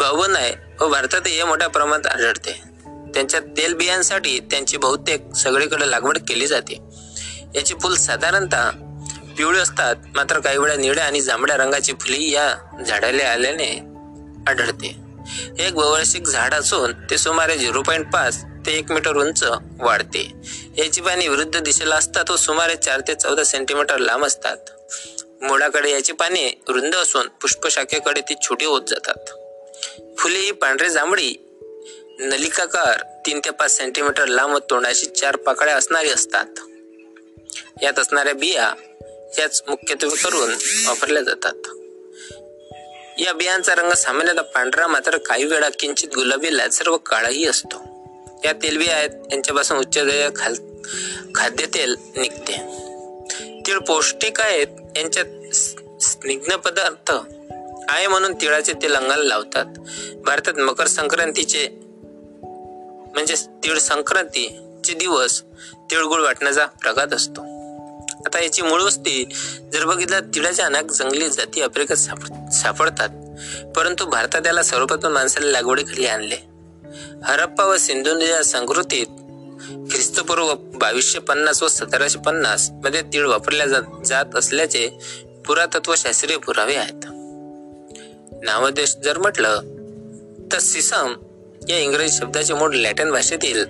बावन 0.00 0.36
आहे 0.36 0.54
व 0.80 0.88
भारतात 0.88 1.26
हे 1.26 1.44
मोठ्या 1.44 1.68
प्रमाणात 1.68 2.06
आढळते. 2.06 2.62
त्यांच्या 3.14 3.40
तेलबियांसाठी 3.40 4.40
त्यांची 4.40 4.76
बहुतेक 4.76 5.36
सगळीकडे 5.36 5.90
लागवड 5.90 6.18
केली 6.18 6.46
जाते. 6.46 6.80
याची 7.54 7.74
फुल 7.82 7.94
साधारणतः 7.94 8.70
पिवळी 9.38 9.58
असतात 9.58 9.96
मात्र 10.14 10.40
काही 10.40 10.58
वेळा 10.58 10.74
निळ्या 10.74 11.04
आणि 11.04 11.20
जांभळ्या 11.20 11.56
रंगाची 11.56 11.92
फुली 11.92 12.30
या 12.30 12.54
झाडाला 12.86 13.28
आल्याने 13.28 13.80
आढळते. 14.48 15.05
हे 15.28 15.66
एक 15.66 15.74
बहुवार्षिक 15.74 16.22
झाड 16.22 16.54
असून 16.54 16.92
ते 16.92 17.18
सुमारे 17.18 17.58
झिरो 17.58 17.82
पॉईंट 17.82 18.12
पाच 18.12 18.44
ते 18.66 18.72
एक 18.72 18.92
मीटर 18.92 19.16
उंच 19.16 19.44
वाढते. 19.80 20.32
याची 20.78 21.00
पाने 21.00 21.28
विरुद्ध 21.28 21.60
दिशेला 21.60 21.96
असतात 21.96 22.30
व 22.30 22.36
सुमारे 22.36 22.76
चार 22.76 23.00
ते 23.00 23.14
चौदा 23.14 23.44
सेंटीमीटर 23.44 23.98
लांब 23.98 24.24
असतात. 24.24 24.56
मुळाकडे 25.42 25.90
याची 25.90 26.12
पाने 26.12 26.60
रुंद 26.68 26.94
असून 26.94 27.28
पुष्पशाखेकडे 27.28 28.20
ती 28.20 28.34
छोटी 28.42 28.64
होत 28.64 28.82
जातात. 28.88 29.30
फुले 30.18 30.38
ही 30.38 30.52
पांढरे 30.52 30.88
जांभळी 30.88 31.34
नलिकाकार 32.18 33.02
तीन 33.26 33.40
ते 33.44 33.50
पाच 33.50 33.76
सेंटीमीटर 33.76 34.26
लांब 34.26 34.54
व 34.54 34.58
तोंडाशी 34.58 35.06
चार 35.06 35.36
पाकळ्या 35.36 35.76
असणारी 35.76 36.10
असतात. 36.10 36.46
यात 37.82 37.98
असणाऱ्या 37.98 38.34
बिया 38.34 38.72
याच 39.38 39.62
मुख्यत्वे 39.68 40.16
करून 40.16 40.50
वापरल्या 40.86 41.22
जातात. 41.22 41.85
या 43.18 43.32
बियांचा 43.32 43.74
रंग 43.74 43.92
सामान्यतः 43.92 44.42
पांढरा 44.42 44.86
मात्र 44.86 45.18
काही 45.18 45.44
वेळा 45.44 45.68
किंचित 45.68 46.08
गुलाबी 46.14 46.56
लालसर 46.56 46.88
व 46.88 46.96
काळाही 46.96 47.46
असतो. 47.46 47.76
या 48.44 48.52
तेलबिया 48.52 48.96
आहेत 48.96 49.10
यांच्यापासून 49.32 49.78
उच्च 49.78 49.98
खाल 50.36 50.54
खाद्यतेल 51.34 51.96
निघते. 52.16 52.56
तीळ 53.66 53.78
पौष्टिक 53.78 54.40
आहेत 54.40 54.66
यांच्यात 54.96 55.54
स्निग्ध 56.02 56.54
पदार्थ 56.54 57.12
आहे 57.88 58.06
म्हणून 58.06 58.34
तिळाचे 58.34 58.72
तेल 58.72 58.94
अंगाला 58.94 59.24
लावतात. 59.24 59.64
भारतात 60.24 60.58
मकर 60.58 60.86
संक्रांतीचे 60.86 61.68
म्हणजे 63.12 63.34
तीळ 63.64 63.78
संक्रांतीचे 63.78 64.94
दिवस 64.94 65.42
तिळगुळ 65.90 66.20
वाटण्याचा 66.20 66.66
प्रघात 66.66 67.12
असतो. 67.12 67.55
आता 68.26 68.42
याची 68.42 68.62
मूळ 68.62 68.82
वस्ती 68.82 69.24
जर 69.72 69.84
बघितलं 69.84 70.20
तिळाच्या 70.20 70.66
अनेक 70.66 70.90
जंगली 70.90 71.28
जाती 71.28 71.62
आफ्रिकेत 71.62 71.96
साप- 71.96 72.50
सापडतात. 72.50 73.08
परंतु 73.76 74.04
भारतात 74.04 74.46
याला 74.46 74.62
सर्वप्रथम 74.62 75.08
माणसाला 75.08 75.46
लागवडीखाली 75.46 76.06
आणले? 76.06 76.36
हरप्पा 77.24 77.64
व 77.64 77.76
सिंधूच्या 77.76 78.44
संस्कृतीत 78.44 79.06
ख्रिस्तपूर्व 79.92 80.54
बावीसशे 80.54 81.18
पन्नास 81.18 81.62
व 81.62 81.68
सतराशे 81.68 82.18
पन्नासमध्ये 82.18 83.02
तीळ 83.02 83.26
वापरल्या 83.26 83.66
जात 84.04 84.36
असल्याचे 84.36 84.88
पुरातत्वशास्त्रीय 85.46 86.36
पुरावे 86.36 86.74
आहेत. 86.74 87.06
नामदेश 88.44 88.96
जर 88.96 89.18
म्हटलं 89.18 89.60
तर 90.52 90.58
सिसम 90.58 91.14
या 91.68 91.78
इंग्रजी 91.78 92.16
शब्दाचे 92.18 92.54
मूळ 92.54 92.74
लॅटिन 92.74 93.10
भाषेतील 93.10 93.64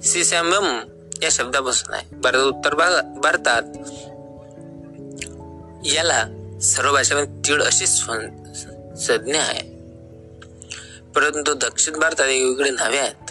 सिसॅमम 0.00 0.80
या 1.22 1.28
शब्दापासून 1.30 1.94
आहे. 1.94 2.16
भारत 2.16 2.38
उत्तर 2.38 2.74
भाग 2.74 3.20
भारतात 3.20 3.62
याला 5.86 6.26
सर्व 6.62 6.92
भाषेमध्ये 6.92 7.38
तीळ 7.38 7.62
अशी 7.62 7.86
संज्ञा 7.86 9.42
आहे. 9.42 9.72
परंतु 11.12 11.54
दक्षिण 11.54 11.98
भारतात 11.98 12.26
वेगवेगळी 12.26 12.70
नावे 12.70 12.98
आहेत. 12.98 13.30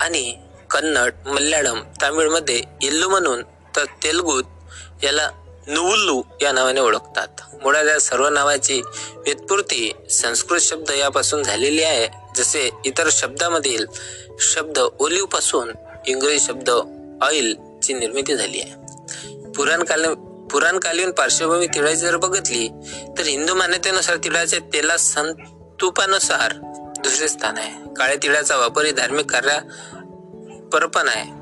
आणि 0.00 0.38
कन्नड 0.70 1.12
मल्याळम 1.26 1.80
तामिळमध्ये 2.02 2.62
इल्लू 2.82 3.08
म्हणून 3.08 3.42
तर 3.76 3.84
तेलुगूत 3.84 4.44
याला 5.04 5.30
नुवुल्लू 5.68 6.22
या 6.42 6.52
नावाने 6.52 6.80
ओळखतात. 6.80 7.28
मुळात 7.62 7.84
या 7.84 8.00
सर्व 8.00 8.28
नावाची 8.28 8.80
व्युत्पूर्ती 9.16 9.92
संस्कृत 10.10 10.60
शब्द 10.60 10.90
यापासून 10.90 11.42
झालेली 11.42 11.82
आहे 11.82 12.08
जसे 12.36 12.70
इतर 12.84 13.08
शब्दामधील 13.12 13.86
शब्द 14.40 14.78
ओलिवपासून 14.98 15.72
इंग्रजी 16.06 16.40
शब्द 16.40 16.70
ऑइल 17.22 17.56
ची 17.82 17.92
निर्मिती 17.92 18.36
झाली 18.36 18.60
आहे. 18.60 18.72
पुराणकालीन 19.52 20.14
पुराणकालीन 20.48 21.10
पार्श्वभूमी 21.10 21.66
तिळाची 21.66 21.96
जर 21.96 22.16
बघितली 22.16 22.68
तर 23.18 23.22
हिंदू 23.22 23.54
मान्यतेनुसार 23.54 24.16
तिळाच्या 24.16 24.58
तेला 24.72 24.96
संतुपानुसार 24.96 26.52
दुसरे 27.02 27.28
स्थान 27.28 27.58
आहे. 27.58 27.94
काळ्या 27.94 28.16
तिळाचा 28.22 28.56
वापर 28.56 28.84
ही 28.84 28.92
धार्मिक 28.92 29.30
कार्या 29.30 29.60
परपण 30.72 31.08
आहे. 31.08 31.37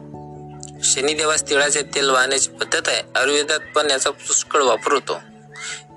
शनिदेवास 0.84 1.48
तिळाचे 1.48 1.82
तेल 1.82 2.10
वाहण्याची 2.10 2.50
पद्धत 2.50 2.82
आहे. 2.86 3.02
आयुर्वेदात 3.16 3.60
पण 3.74 3.90
याचा 3.90 4.10
पुष्कळ 4.10 4.62
वापर 4.62 4.92
होतो. 4.92 5.18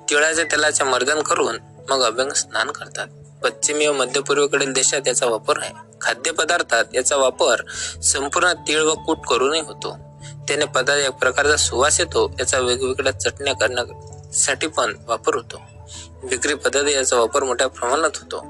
तिळाच्या 0.10 0.46
तेलाचे 0.46 0.84
मर्दन 0.84 1.22
करून 1.22 1.58
मग 1.90 2.04
अभ्यंग 2.04 2.30
स्नान 2.30 2.72
करतात. 2.72 3.08
पश्चिमी 3.44 3.88
व 3.88 3.94
मध्य 3.94 4.22
पूर्वेकडील 4.22 4.74
देशात 4.74 5.08
याचा 5.08 5.26
वापर 5.26 5.60
आहे. 5.62 5.74
खाद्यपदार्थात 6.02 6.86
याचा 6.94 7.16
वापर 7.16 7.62
संपूर्ण 8.04 8.54
तीळ 8.54 8.82
व 8.82 8.94
कूट 8.94 9.18
करूनही 9.30 9.62
होतो. 9.62 9.98
त्याने 10.48 10.66
पदार्थ 10.66 11.02
एक 11.02 11.12
प्रकारचा 11.12 11.58
सुवास 11.58 12.00
येतो. 12.00 12.32
याचा 12.40 12.60
वेगवेगळ्या 12.60 13.20
चटण्या 13.20 13.54
करण्यासाठी 13.54 14.68
पण 14.68 14.94
वापर 15.08 15.36
होतो. 15.36 15.62
विक्री 16.24 16.54
पद्धती 16.54 16.94
याचा 16.94 17.18
वापर 17.18 17.44
मोठ्या 17.44 17.68
प्रमाणात 17.68 18.12
होतो. 18.16 18.44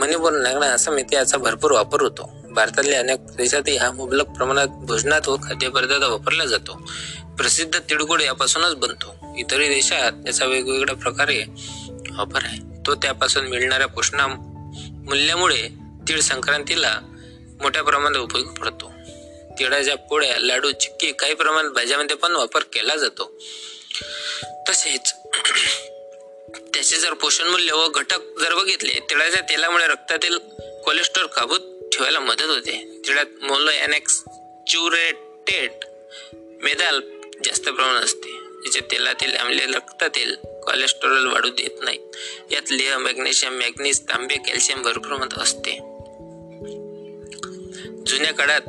मणिपूर 0.00 0.32
नागडा 0.32 0.72
आसाम 0.72 0.98
येथे 0.98 1.16
याचा 1.16 1.38
भरपूर 1.38 1.72
वापर 1.72 2.02
होतो. 2.02 2.41
भारतातल्या 2.54 3.00
अनेक 3.00 3.18
देशातही 3.36 3.76
हा 3.76 3.90
मुबलक 3.90 4.26
प्रमाणात 4.26 4.66
भोजनात 4.66 5.28
व 5.28 5.36
खाद्यपदार्थ 5.36 6.02
वापरला 6.02 6.44
जातो. 6.44 6.90
प्रसिद्ध 7.36 7.78
तिळगुळ 7.78 8.20
यापासूनच 8.20 8.74
बनतो. 8.74 9.14
इतरही 9.38 9.68
देशात 9.68 10.12
त्याचा 10.12 10.44
वेगवेगळ्या 10.44 10.96
प्रकारे 10.96 11.44
वापर 12.10 12.40
आहे. 12.44 12.58
तो 12.86 12.94
त्यापासून 12.94 13.46
मिळणाऱ्या 13.46 13.86
पोषणा 13.86 14.26
मूल्यामुळे 15.06 15.68
तीळ 16.08 16.20
संक्रांतीला 16.20 16.98
मोठ्या 17.62 17.82
प्रमाणात 17.82 18.20
उपयोग 18.20 18.54
पडतो. 18.54 18.92
तिळाच्या 19.58 19.96
पोळ्या 19.96 20.40
लाडू 20.40 20.70
चिक्की 20.70 21.12
काही 21.12 21.34
प्रमाणात 21.34 21.70
भाज्यामध्ये 21.70 22.16
पण 22.16 22.32
वापर 22.32 22.62
केला 22.62 22.96
जातो. 22.96 23.42
तसेच 24.68 25.14
त्याचे 26.74 26.96
जर 26.96 27.12
पोषण 27.12 27.48
मूल्य 27.48 27.72
व 27.72 27.88
घटक 27.88 28.40
जर 28.40 28.54
बघितले 28.54 29.00
तिळाच्या 29.10 29.40
तेलामुळे 29.40 29.86
रक्तातील 29.86 30.38
कोलेस्ट्रॉल 30.84 31.26
काबूत 31.26 31.60
ठेवायला 31.92 32.20
मदत 32.20 32.42
होते. 32.42 33.02
तिळात 33.06 33.44
मोलोएनेक्स 33.44 34.24
च्युरेटेड 34.66 35.70
मेदाल 36.62 37.00
जास्त 37.44 37.68
प्रमाणात 37.68 38.02
असते. 38.02 38.28
याच्या 38.66 38.82
तेलातील 38.90 39.36
आमले 39.36 39.66
रक्तातील 39.66 40.34
कोलेस्टेरॉल 40.34 41.26
वाढू 41.26 41.48
देत 41.48 41.84
नाही. 41.84 41.98
यात 42.50 42.70
लेह 42.70 42.98
मॅग्नेशियम 42.98 43.52
मॅग्नीज 43.52 44.00
तांबे 44.00 44.34
कॅल्शियम 44.34 44.82
भरपूर 44.82 45.02
प्रमाणात 45.02 45.38
असते. 45.38 45.70
जुन्या 48.06 48.32
काळात 48.32 48.60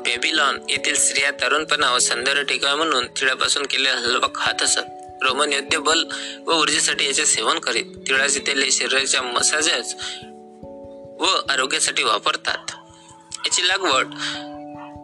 बेबीलॉन 0.00 0.58
येथील 0.68 0.94
स्त्रिया 0.94 1.30
तरुणपणा 1.30 1.92
व 1.92 1.98
सौंदर्य 1.98 2.42
टिकावे 2.42 2.76
म्हणून 2.76 3.06
तिळापासून 3.06 3.66
केलेला 3.66 3.96
हलवा 3.96 4.26
खात 4.34 4.62
असत. 4.62 4.80
रोमन 5.22 5.52
योद्ध 5.52 5.76
बल 5.76 6.04
व 6.46 6.60
ऊर्जेसाठी 6.60 7.06
याचे 7.06 7.26
सेवन 7.26 7.58
करीत. 7.58 7.84
तिळाचे 8.08 8.40
तेल 8.46 8.62
हे 8.62 8.70
शरीराच्या 8.70 9.22
मसाजच 9.22 9.96
व 11.20 11.26
आरोग्यासाठी 11.50 12.02
वापरतात. 12.02 12.70
याची 13.46 13.66
लागवड 13.68 14.14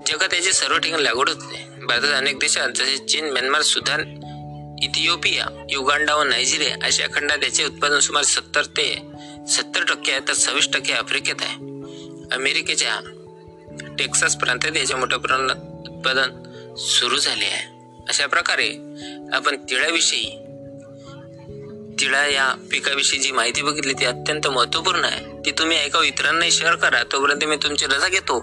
जगात 0.06 0.34
याची 0.34 0.52
सर्व 0.52 0.78
ठिकाणी 0.78 1.04
लागवड 1.04 1.28
होते. 1.28 1.62
भारतात 1.86 2.12
अनेक 2.12 2.38
देशात 2.38 2.68
जसे 2.68 2.96
चीन 2.98 3.30
म्यानमार 3.32 3.62
सुदान 3.62 4.00
इथिओपिया 4.82 5.46
युगांडा 5.70 6.14
व 6.14 6.22
नायजेरिया 6.22 6.76
अशा 6.86 7.06
खंडात 7.14 7.44
याचे 7.44 7.64
उत्पादन 7.64 7.98
सुमारे 7.98 8.26
सत्तर 8.26 8.64
ते 8.76 8.86
सत्तर 9.48 9.84
टक्के 9.84 10.12
आहे 10.12 10.20
तर 10.28 10.32
सव्वीस 10.32 10.68
टक्के 10.72 10.92
आफ्रिकेत 10.92 11.42
आहे. 11.42 11.54
अमेरिकेच्या 12.34 12.98
टेक्सास 13.98 14.36
प्रांतात 14.36 14.76
याचे 14.76 14.94
मोठ्या 14.94 15.18
प्रमाणात 15.18 15.88
उत्पादन 15.88 16.76
सुरू 16.76 17.18
झाले 17.18 17.44
आहे. 17.44 17.66
अशा 18.08 18.26
प्रकारे 18.26 18.68
आपण 19.32 19.56
तिळाविषयी 19.70 20.24
तिळा 22.00 22.26
या 22.26 22.68
पिकाविषयी 22.70 23.20
जी 23.20 23.32
माहिती 23.32 23.62
बघितली 23.62 23.92
ती 23.92 24.04
अत्यंत 24.04 24.46
महत्त्वपूर्ण 24.46 25.04
आहे. 25.04 25.46
ती 25.46 25.50
तुम्ही 25.50 25.76
ऐका 25.76 26.04
इतरांनाही 26.04 26.50
शेअर 26.50 26.74
करा 26.74 27.02
तोपर्यंत 27.02 27.44
मी 27.44 27.56
तुमची 27.56 27.86
रजा 27.86 28.08
घेतो. 28.08 28.40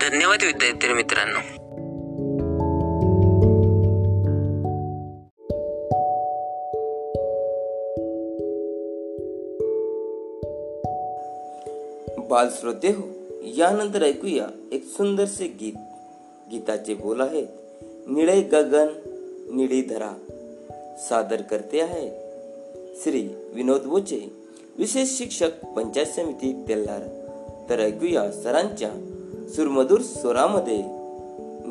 धन्यवाद 0.00 0.44
विद्यार्थी 0.44 0.92
मित्रांनो. 0.92 1.40
बाल 12.28 12.48
श्रोते 12.60 12.88
हो 12.88 13.08
यानंतर 13.42 14.02
ऐकूया 14.02 14.46
एक 14.72 14.84
सुंदरसे 14.84 15.46
गीत. 15.46 15.72
गीताचे 16.50 16.94
बोल 16.94 17.20
आहेत 17.20 17.46
निळे 18.08 18.40
गगन 18.40 18.86
निळी 19.54 19.82
धरा. 19.82 20.12
सादर 21.08 21.42
करते 21.42 21.80
आहेत 21.80 22.27
श्री 22.96 23.28
विनोद 23.52 23.80
बोचे 23.80 24.32
विशेष 24.78 25.18
शिक्षक 25.18 25.64
पंचायत 25.64 26.06
समिती 26.06 26.64
तेल्हार. 26.68 27.00
तर 27.70 27.80
ऐकूया 27.80 28.32
सरांच्या 28.32 28.90
सुरमधुर 29.48 30.00
स्वरामध्ये. 30.00 30.82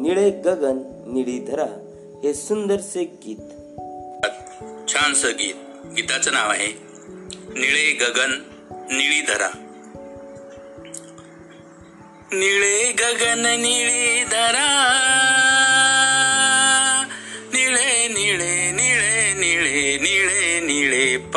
निळे 0.02 0.30
गगन 0.30 0.78
निळी 1.08 1.40
धरा 1.40 1.68
हे 2.24 2.34
सुंदरसे 2.34 3.04
गीत. 3.04 3.38
छानसं 4.90 5.32
गीत. 5.32 5.54
गीताचं 5.96 6.34
नाव 6.34 6.50
आहे 6.50 6.68
निळे 7.60 7.92
गगन 7.92 8.32
निळी 8.72 9.22
धरा. 9.22 9.50
निळे 12.32 12.92
गगन 12.92 13.40
निळी 13.40 14.24
धरा. 14.24 14.74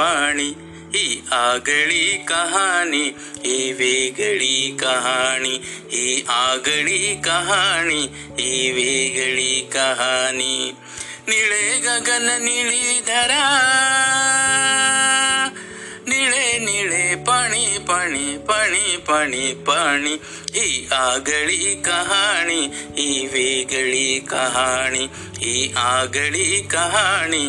पाणी 0.01 0.49
ही 0.95 1.23
आगळी 1.31 2.17
कहाणी 2.29 3.03
ही 3.45 3.73
वेगळी 3.73 4.77
कहाणी 4.81 5.59
ही 5.93 6.25
आगळी 6.29 7.15
कहाणी 7.25 8.01
ही 8.41 8.71
वेगळी 8.73 9.61
कहाणी. 9.73 10.73
निळे 11.29 11.79
गगन 11.79 12.27
निळी 12.43 13.01
धरा 13.07 13.45
निळे 16.09 16.59
निळे 16.59 17.15
पाणी 17.15 17.79
पाणी 17.79 18.37
पाणी 18.49 18.97
पाणी 18.97 19.53
पाणी 19.67 20.17
ही 20.55 20.89
आगळी 20.93 21.75
कहाणी 21.87 22.61
ही 22.99 23.27
वेगळी 23.27 24.19
कहाणी 24.29 25.07
ही 25.39 25.73
आगळी 25.77 26.61
कहाणी. 26.71 27.49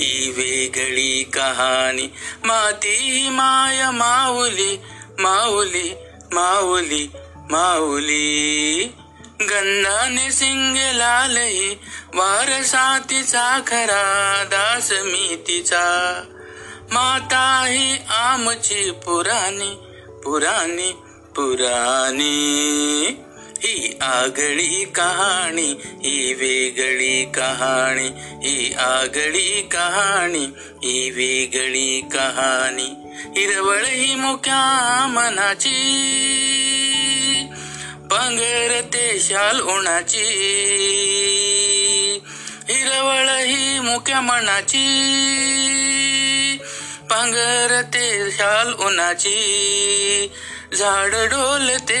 ही 0.00 0.30
वेगळी 0.36 1.22
कहाणी 1.34 2.06
माती 2.44 3.28
माय 3.30 3.90
माऊली 3.90 4.76
माऊली 5.18 5.92
माऊली 6.32 7.06
माऊली 7.50 8.84
गंधाने 9.40 10.30
सिंग 10.32 10.76
लालही 10.94 11.68
वारसातीचा 12.14 13.46
खरा 13.66 14.02
दास 14.44 14.90
मी 15.04 15.36
तिचा 15.48 15.86
माता 16.92 17.44
ही 17.66 17.96
आमची 18.18 18.90
पुराणी 19.04 19.70
पुराणी 20.24 20.92
पुराणी 21.36 22.30
ही 23.62 23.98
आगळी 24.02 24.84
कहाणी 24.96 25.70
ही 26.02 26.32
वेगळी 26.34 27.24
कहाणी 27.34 28.08
ही 28.44 28.72
आगळी 28.80 29.60
कहाणी 29.72 30.44
ही 30.84 31.10
वेगळी 31.10 32.00
कहाणी 32.12 32.88
हिरवळ 33.36 33.84
ही 33.84 34.14
मुक्या 34.14 35.06
मनाची 35.06 35.76
पंगरते 38.10 39.18
शाल 39.20 39.60
उन्हाची 39.60 40.24
हिरवळ 42.70 43.28
ही 43.28 43.78
मुक्या 43.80 44.20
मनाची 44.20 44.86
पांघरते 47.10 48.30
शाल 48.30 48.72
उन्हाची 48.78 49.38
झाड 50.72 51.14
डोलते 51.30 52.00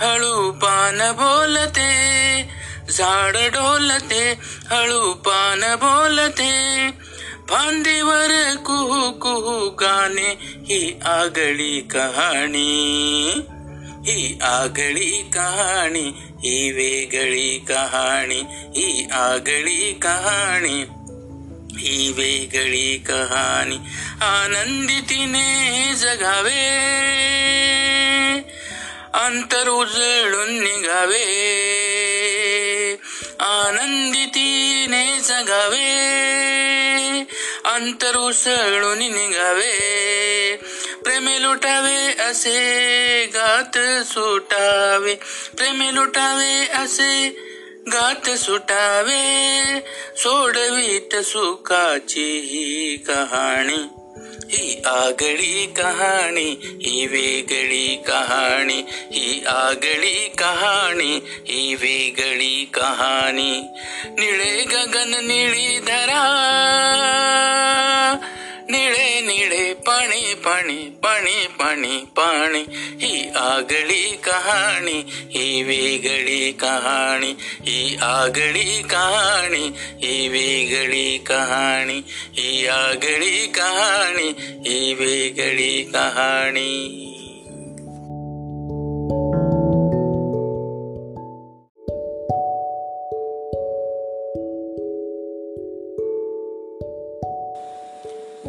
हळू 0.00 0.52
पान 0.52 1.12
बोलते 1.12 1.90
झाड 2.88 3.36
डोलते 3.36 4.38
हळू 4.70 5.14
पान 5.14 5.74
बोलते. 5.74 6.90
फांदीवर 7.48 8.54
कुहू 8.56 9.10
कुहू 9.12 9.70
गाणे 9.70 10.30
ही 10.40 11.00
आगळी 11.04 11.80
कहाणी. 11.80 13.32
ही 14.06 14.38
आगळी 14.42 15.30
कहाणी 15.34 16.12
ही 16.44 16.72
वेगळी 16.72 17.58
कहाणी 17.58 18.42
ही 18.48 19.08
आगळी 19.12 19.92
कहाणी. 19.92 20.84
ही 21.78 22.12
वेगळी 22.12 22.98
कहाणी 22.98 23.76
आनंदी 24.20 25.00
तिने 25.00 25.92
जगावे. 25.94 26.86
अंतर 29.16 29.68
उजळून 29.68 30.60
निघावे. 30.60 31.24
आनंदितीने 33.40 35.18
जगावे. 35.18 35.96
अंतर 37.64 38.16
उसळून 38.16 38.98
निघावे. 38.98 39.76
प्रेमे 41.04 41.42
लुटावे 41.42 42.22
असे 42.22 43.26
गात 43.26 44.04
सुटावे. 44.06 45.14
प्रेमे 45.56 45.94
लुटावे 45.94 46.66
असे 46.74 47.28
गात 47.92 48.30
सुटावे. 48.30 49.64
सोडवीत 50.16 51.16
सुखाची 51.16 52.40
ही 52.40 52.96
कहाणी. 52.96 54.05
ही 54.50 54.82
आगळी 54.86 55.66
कहाणी 55.76 56.50
ही 56.82 57.06
वेगळी 57.06 57.86
कहाणी 58.06 58.80
ही 59.12 59.42
आगळी 59.46 60.28
कहाणी 60.38 61.14
ही 61.48 61.74
वेगळी 61.74 62.64
कहाणी 62.74 63.52
निळे 64.18 64.62
गगन 64.64 65.14
निळी 65.26 65.78
धरा 65.80 66.22
निळे 68.70 69.20
निळे 69.20 69.72
पाणी 69.86 70.34
पाणी 70.44 70.76
पाणी 71.02 71.46
पाणी 71.58 71.98
पाणी 72.16 72.62
ही 73.02 73.28
आगळी 73.36 74.02
कहाणी 74.24 74.98
ही 75.34 75.62
वेगळी 75.62 76.50
कहाणी 76.60 77.32
ही 77.66 77.96
आगळी 78.02 78.82
कहाणी 78.90 79.66
ही 80.02 80.28
वेगळी 80.28 81.18
कहाणी 81.26 82.00
ही 82.34 82.66
आगळी 82.68 83.46
कहाणी 83.54 84.28
ही 84.66 84.94
वेगळी 84.94 85.82
कहाणी 85.92 87.25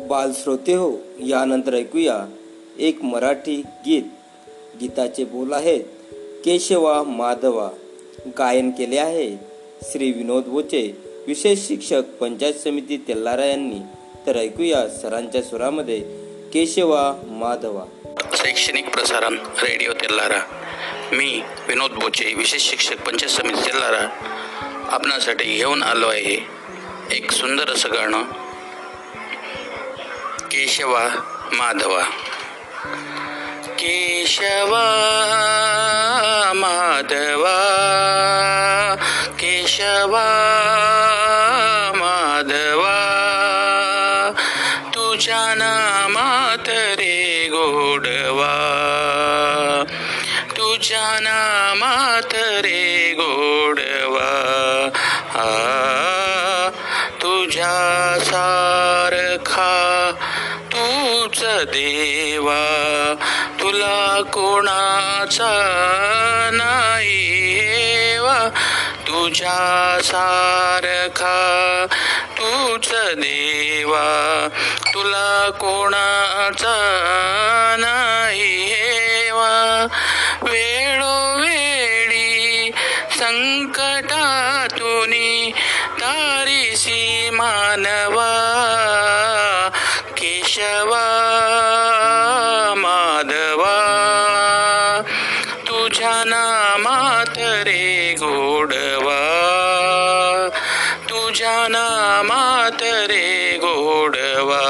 बाल 0.08 0.32
श्रोते 0.34 0.74
हो 0.74 0.92
यानंतर 1.20 1.74
ऐकूया 1.74 2.26
एक 2.80 3.04
मराठी 3.04 3.56
गीत. 3.86 4.04
गीताचे 4.80 5.24
बोल 5.24 5.54
आहेत 5.54 5.84
केशवा 6.46 7.04
माधवा. 7.04 7.70
गायन 8.38 8.72
केले 8.72 8.98
आहे 8.98 9.36
श्री 9.92 10.12
विनोद 10.12 10.44
बोचे 10.44 10.98
विशेष 11.28 11.68
शिक्षक 11.68 12.04
पंचायत 12.20 12.54
समिती 12.54 12.98
तेल्लारा 12.98 13.46
यांनी. 13.46 13.80
तर 14.28 14.36
ऐकूया 14.36 14.88
सरांच्या 14.88 15.42
सुरामध्ये 15.42 16.00
केशवा 16.54 17.14
माधवा. 17.28 17.86
शैक्षणिक 18.34 18.90
प्रसारण 18.90 19.34
रेडिओ 19.34 19.94
तेल्लारा 19.94 20.40
मी 21.12 21.42
विनोद 21.68 21.92
बोचे 21.92 22.34
विशेष 22.34 22.70
शिक्षक 22.70 23.06
पंचायत 23.06 23.32
समिती 23.32 23.66
तेल्लारा 23.66 24.10
आपणासाठी 24.92 25.56
घेऊन 25.58 25.84
आलो 25.84 26.08
आहे 26.08 26.40
एक 27.12 27.32
सुंदर 27.32 27.70
असं 27.70 27.90
गाणं. 27.90 28.47
केशवा 30.52 31.08
माधवा। 31.54 32.04
केशवा 33.80 34.86
माधवा। 36.56 37.58
केशवा 39.40 40.37
तुझा 63.88 64.22
कोणाचा 64.22 65.50
नाही 66.54 67.60
हेवा. 67.60 68.50
तुझ्या 69.02 70.00
सारखा 70.04 71.86
तूच 72.32 72.90
देवा. 72.94 74.48
तुला 74.94 75.50
कोणाचा 75.50 76.76
नाही 77.80 78.66
हेवा. 78.66 79.88
वेळोवेळी 80.42 82.72
संकटातून 83.20 85.14
तारीसी 86.02 87.30
मानवा. 87.34 88.37
ध्याना 96.08 96.76
मातरे 96.80 97.64
रे 97.64 98.14
गोडवा. 98.14 99.18
तुझ्या 101.04 101.68
नामात 101.68 102.84
रे 102.84 103.58
गोडवा. 103.58 104.62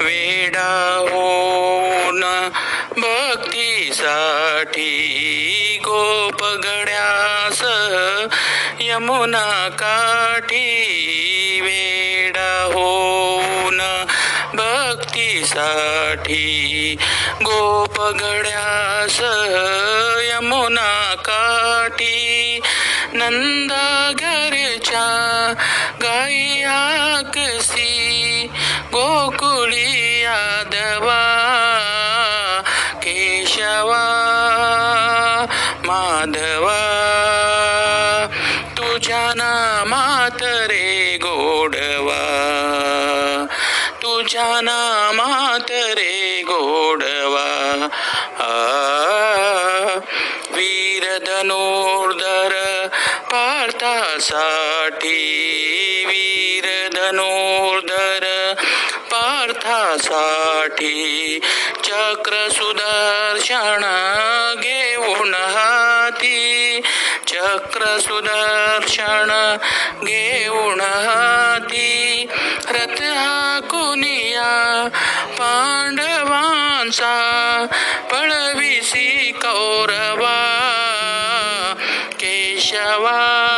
वेडा 0.00 1.06
होऊन 1.10 2.48
भक्तीसाठी 2.96 4.92
गोपगड्यास 5.84 7.62
यमुना 8.80 9.68
काठी. 9.68 10.92
वेडा 11.62 12.70
होऊन 12.74 14.04
भक्तीसाठी 14.54 16.96
गोपगड्यास 17.56 19.20
यमुना 20.32 21.14
काठी 21.14 22.60
नंदा 23.12 24.12
घरच्या 24.18 25.54
गाई 26.02 26.62
आकसी 26.62 28.46
गोकुळी 28.86 30.22
यादवा 30.22 31.22
केशवा 33.02 34.06
माधवा. 35.84 36.82
तुझ्या 38.70 39.32
नामात 39.36 40.42
रे 40.42 41.16
गोडवा. 41.16 42.22
तुझ्या 44.02 44.60
नामात 44.60 45.45
ओढवा 46.66 47.46
वीर 50.56 51.04
धनुर्धर 51.26 52.54
पार्थासाठी 53.32 55.18
वीर 56.08 56.66
धनुर्धर 56.94 58.24
पार्थासाठी 59.12 60.94
चक्र 61.84 62.48
सुदर्शन 62.52 63.84
घेऊन 64.62 65.34
हाती 65.34 66.80
चक्र 67.28 67.98
सुदर्शन 68.00 69.32
घेऊन 70.04 70.80
हाती 70.80 71.35
पांडवांचा 76.86 77.66
पळविसी 78.10 79.32
कौरवा 79.32 80.36
केशवा. 82.20 83.55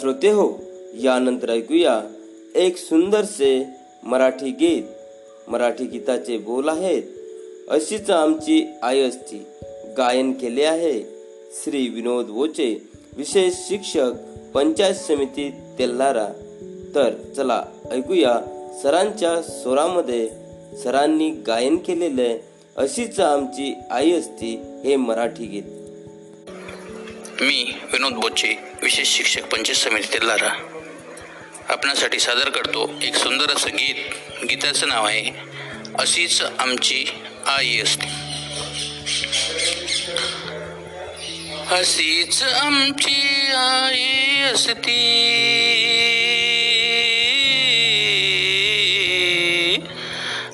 श्रोते 0.00 0.28
हो 0.28 0.52
यानंतर 0.94 1.50
ऐकूया 1.50 2.02
एक 2.54 2.76
सुंदरसे 2.76 3.66
मराठी 4.02 4.50
गीत. 4.50 4.82
मराठी 5.48 5.84
गीताचे 5.84 6.38
बोल 6.38 6.68
आहेत. 6.68 7.02
अशीच 7.68 8.10
आमची 8.10 8.66
आई 8.82 9.00
असती. 9.00 9.42
गायन 9.96 10.32
केले 10.32 10.64
आहे. 10.64 11.00
श्री 11.52 11.88
विनोद 11.88 12.28
वोचे 12.28 12.88
विशेष 13.16 13.54
शिक्षक 13.68 14.10
पंचायत 14.54 14.94
समिती 14.94 15.50
तेल्हारा. 15.78 16.28
तर 16.94 17.10
चला 17.36 17.64
ऐकूया 17.90 18.40
सरांच्या 18.82 19.42
स्वरामध्ये 19.42 20.30
सरांनी 20.82 21.30
गायन 21.30 21.76
केलेले 21.76 22.44
अशीच 22.76 23.20
आमची 23.20 23.74
आई 23.90 24.12
असती 24.12 24.80
हे 24.84 24.96
मराठी 24.96 25.46
गीत. 25.46 25.62
मी 27.40 27.75
विनोद 27.96 28.12
बोचे 28.12 28.58
विशेष 28.82 29.08
शिक्षक 29.08 29.42
पंचायत 29.42 29.76
समिती 29.76 30.12
तेलारा 30.12 30.82
आपणासाठी 31.68 32.18
सादर 32.18 32.48
करतो 32.48 32.94
एक 33.02 33.14
सुंदर 33.14 33.50
असं 33.50 33.68
गीत. 33.68 33.94
गीताचं 34.44 34.88
नाव 34.88 35.06
आहे 35.06 35.24
अशीच 35.98 36.42
आमची 36.58 37.04
आई 37.46 37.78
असते. 37.78 38.06
अशीच 41.76 42.42
आमची 42.42 43.46
आई 43.56 44.42
असती. 44.42 45.02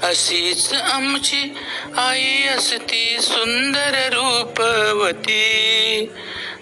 अशीच 0.03 0.72
आमची 0.72 1.55
आई 1.97 2.43
असती 2.43 3.16
सुंदर 3.20 4.09
रूपवती. 4.12 5.43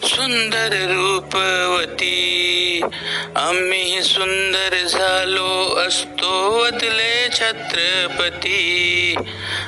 सुंदर 0.04 0.68
रूपवती. 0.72 2.80
आम्ही 3.36 4.02
सुंदर 4.02 4.86
झालो 4.86 5.84
असतो 5.88 6.62
वदले 6.62 7.28
छत्रपती. 7.32 9.14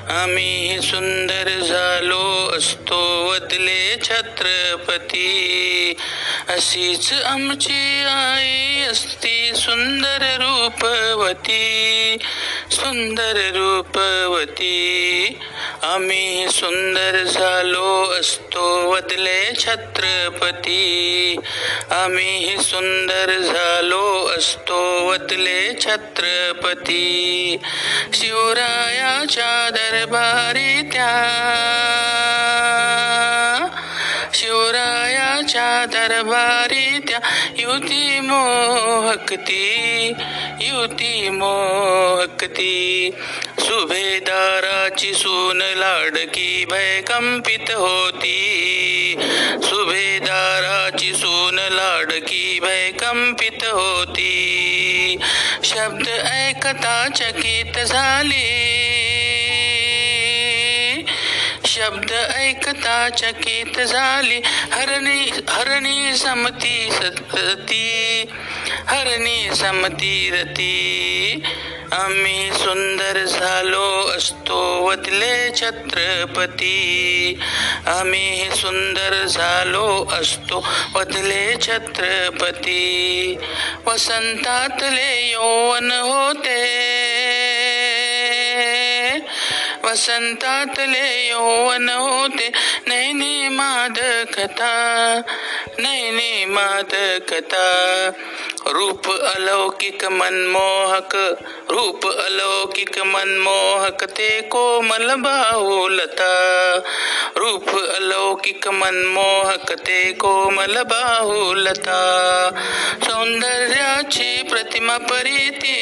आम्ही 0.09 0.83
सुंदर 0.83 1.61
झालो 1.61 2.55
असतो 2.59 3.30
वदले 3.30 3.97
छत्रपती. 4.05 5.93
अशीच 6.49 7.12
आमची 7.12 8.05
आई 8.09 8.80
असती 8.80 9.53
सुंदर 9.57 10.37
रूपवती. 10.41 12.16
सुंदर 12.70 13.37
रूपवती. 13.37 15.39
आम्ही 15.83 16.49
सुंदर 16.49 17.22
झालो 17.24 18.12
असतो 18.20 18.91
वदले 18.91 19.53
छत्रपती. 19.59 21.37
आम्ही 21.91 22.57
सुंदर 22.59 23.39
झालो 23.39 24.35
असतो 24.39 25.09
वदले 25.09 25.74
छत्रपती. 25.80 27.57
शिवरायाच्या 28.12 29.70
दरबारी 29.70 30.83
त्या. 30.83 31.28
शिवरायाच्या 34.35 35.85
दरबारी 35.87 36.99
त्या. 37.09 37.20
युती 37.57 38.20
मोहकती 38.20 40.12
युती 40.73 41.29
मोहकती 41.29 43.11
सुभेदाराची 43.59 45.14
सून 45.14 45.62
लाडकी 45.62 46.64
भयकंपित 46.70 47.70
होती. 47.70 48.39
सुभेदाराची 49.62 51.12
सून 51.12 51.59
लाडकी 51.59 52.61
भयकंपित 52.61 53.64
होती. 53.64 55.16
शब्द 55.64 56.09
ऐकता 56.09 57.09
चकित 57.16 57.79
झाली. 57.79 58.59
शब्द 61.66 62.12
ऐकता 62.35 63.09
चकित 63.09 63.81
झाली. 63.81 64.41
हरणी 64.45 65.31
हरणी 65.49 66.16
समती 66.16 66.89
सतती 66.93 68.25
हरणी 68.87 69.55
समती 69.55 70.30
रती. 70.30 71.43
आम्ही 71.93 72.53
सुंदर 72.53 73.24
झालो 73.24 74.11
असतो 74.16 74.87
वदले 74.87 75.51
छत्रपती. 75.57 77.39
आम्ही 77.87 78.51
सुंदर 78.51 79.24
झालो 79.24 80.09
असतो 80.12 80.66
वदले 80.95 81.57
छत्रपती. 81.62 83.37
वसंतातले 83.87 85.30
यौवन 85.30 85.91
होते. 85.93 86.93
वसंतातले 89.85 91.28
यौवन 91.28 91.89
होते. 91.89 92.53
नैनी 92.87 93.49
मादकता 93.49 95.20
नैनी 95.78 96.45
मादकता. 96.45 98.11
रूप 98.73 99.11
अलौकिक 99.11 100.05
मनमोहक 100.05 101.14
रूप 101.70 102.07
अलौकिक 102.07 102.99
मनमोहक 102.99 104.05
ते 104.05 104.41
कोमल 104.41 105.14
बाहुलता। 105.14 106.31
रूप 107.37 107.68
अलौकिक 107.68 108.68
मनमोहक 108.68 109.73
ते 109.73 110.12
कोमल 110.12 110.83
बाहुलता। 110.83 112.01
सौंदर्याची 113.05 114.43
प्रतिमा 114.43 114.99
परिती। 114.99 115.79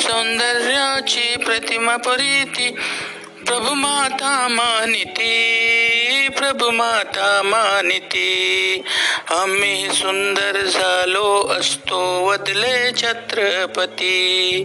सौंदर्याची 0.00 1.36
प्रतिमा 1.36 1.96
परिती। 1.96 2.76
प्रभु 3.46 3.74
माता 3.74 4.48
मानिती 4.48 5.32
प्रभु 6.28 6.70
माता 6.70 7.42
मानिती। 7.44 8.82
आम्ही 9.30 9.88
सुंदर 9.88 10.66
झालो 10.66 11.54
असतो 11.58 12.26
वदले 12.26 12.92
छत्रपती। 12.92 14.64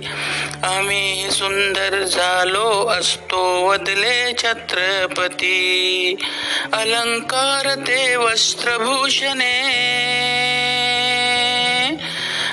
आम्ही 0.63 1.29
सुंदर 1.31 2.03
झालो 2.03 2.87
असतो 2.99 3.67
वदले 3.67 4.33
छत्रपती। 4.33 6.15
अलंकार 6.73 7.75
ते 7.75 8.15
वस्त्रभूषणे। 8.15 9.61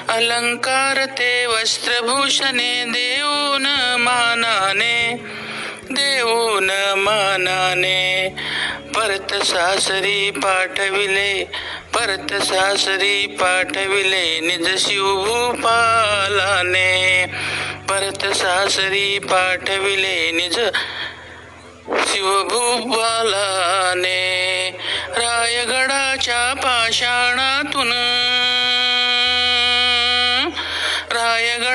अलंकार 0.08 1.04
ते 1.04 1.46
वस्त्रभूषणे 1.46 2.84
देऊन 2.84 3.66
मानाने। 4.00 5.37
देऊन 5.98 6.70
मानाने. 6.96 8.28
परत 8.96 9.42
सासरी 9.44 10.30
पाठविले 10.30 11.44
परत 11.94 12.42
सासरी 12.42 13.26
पाठविले 13.26 14.40
निज 14.40 14.78
शिवभूपालाने. 14.78 15.66
परत 17.88 18.26
सासरी 18.34 19.18
पाठविले 19.18 20.30
निज 20.30 20.58
शिवभूपालाने. 22.12 23.08
रायगडाच्या 25.10 26.54
पाषाणातून 26.54 27.92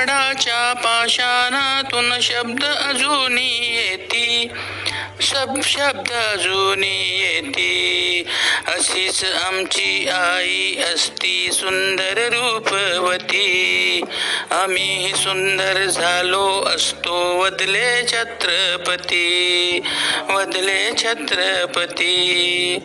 रायगडाच्या 0.06 0.72
पाषाणातून 0.72 2.20
शब्द 2.20 2.64
अजूनी 2.64 3.76
येती. 3.76 4.48
सब 5.22 5.60
शब्द 5.62 6.12
अजूनी 6.12 7.20
येती. 7.20 8.22
अशीच 8.66 9.24
आमची 9.24 10.08
आई 10.08 10.76
असती 10.76 11.48
सुंदर 11.52 12.28
रूपवती. 12.32 14.00
आम्ही 14.50 15.12
सुंदर 15.12 15.84
झालो 15.84 16.64
असतो 16.76 17.40
वदले 17.40 18.06
छत्रपती. 18.06 19.80
वदले 20.28 20.90
छत्रपती. 20.98 22.78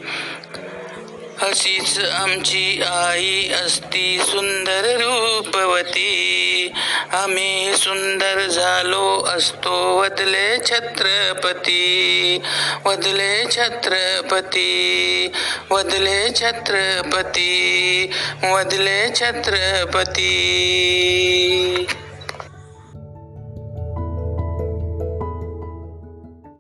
अशीच 1.41 1.99
आमची 1.99 2.81
आई 2.81 3.49
असती 3.65 4.19
सुंदर 4.27 4.97
रूपवती. 5.01 6.71
आम्ही 7.11 7.77
सुंदर 7.77 8.47
झालो 8.47 9.25
असतो 9.37 10.01
वदले 10.01 10.57
छत्रपती. 10.65 12.39
वदले 12.85 13.45
छत्रपती. 13.51 15.27
वदले 15.69 16.29
छत्रपती. 16.35 18.11
वदले 18.43 19.09
छत्रपती. 19.15 20.35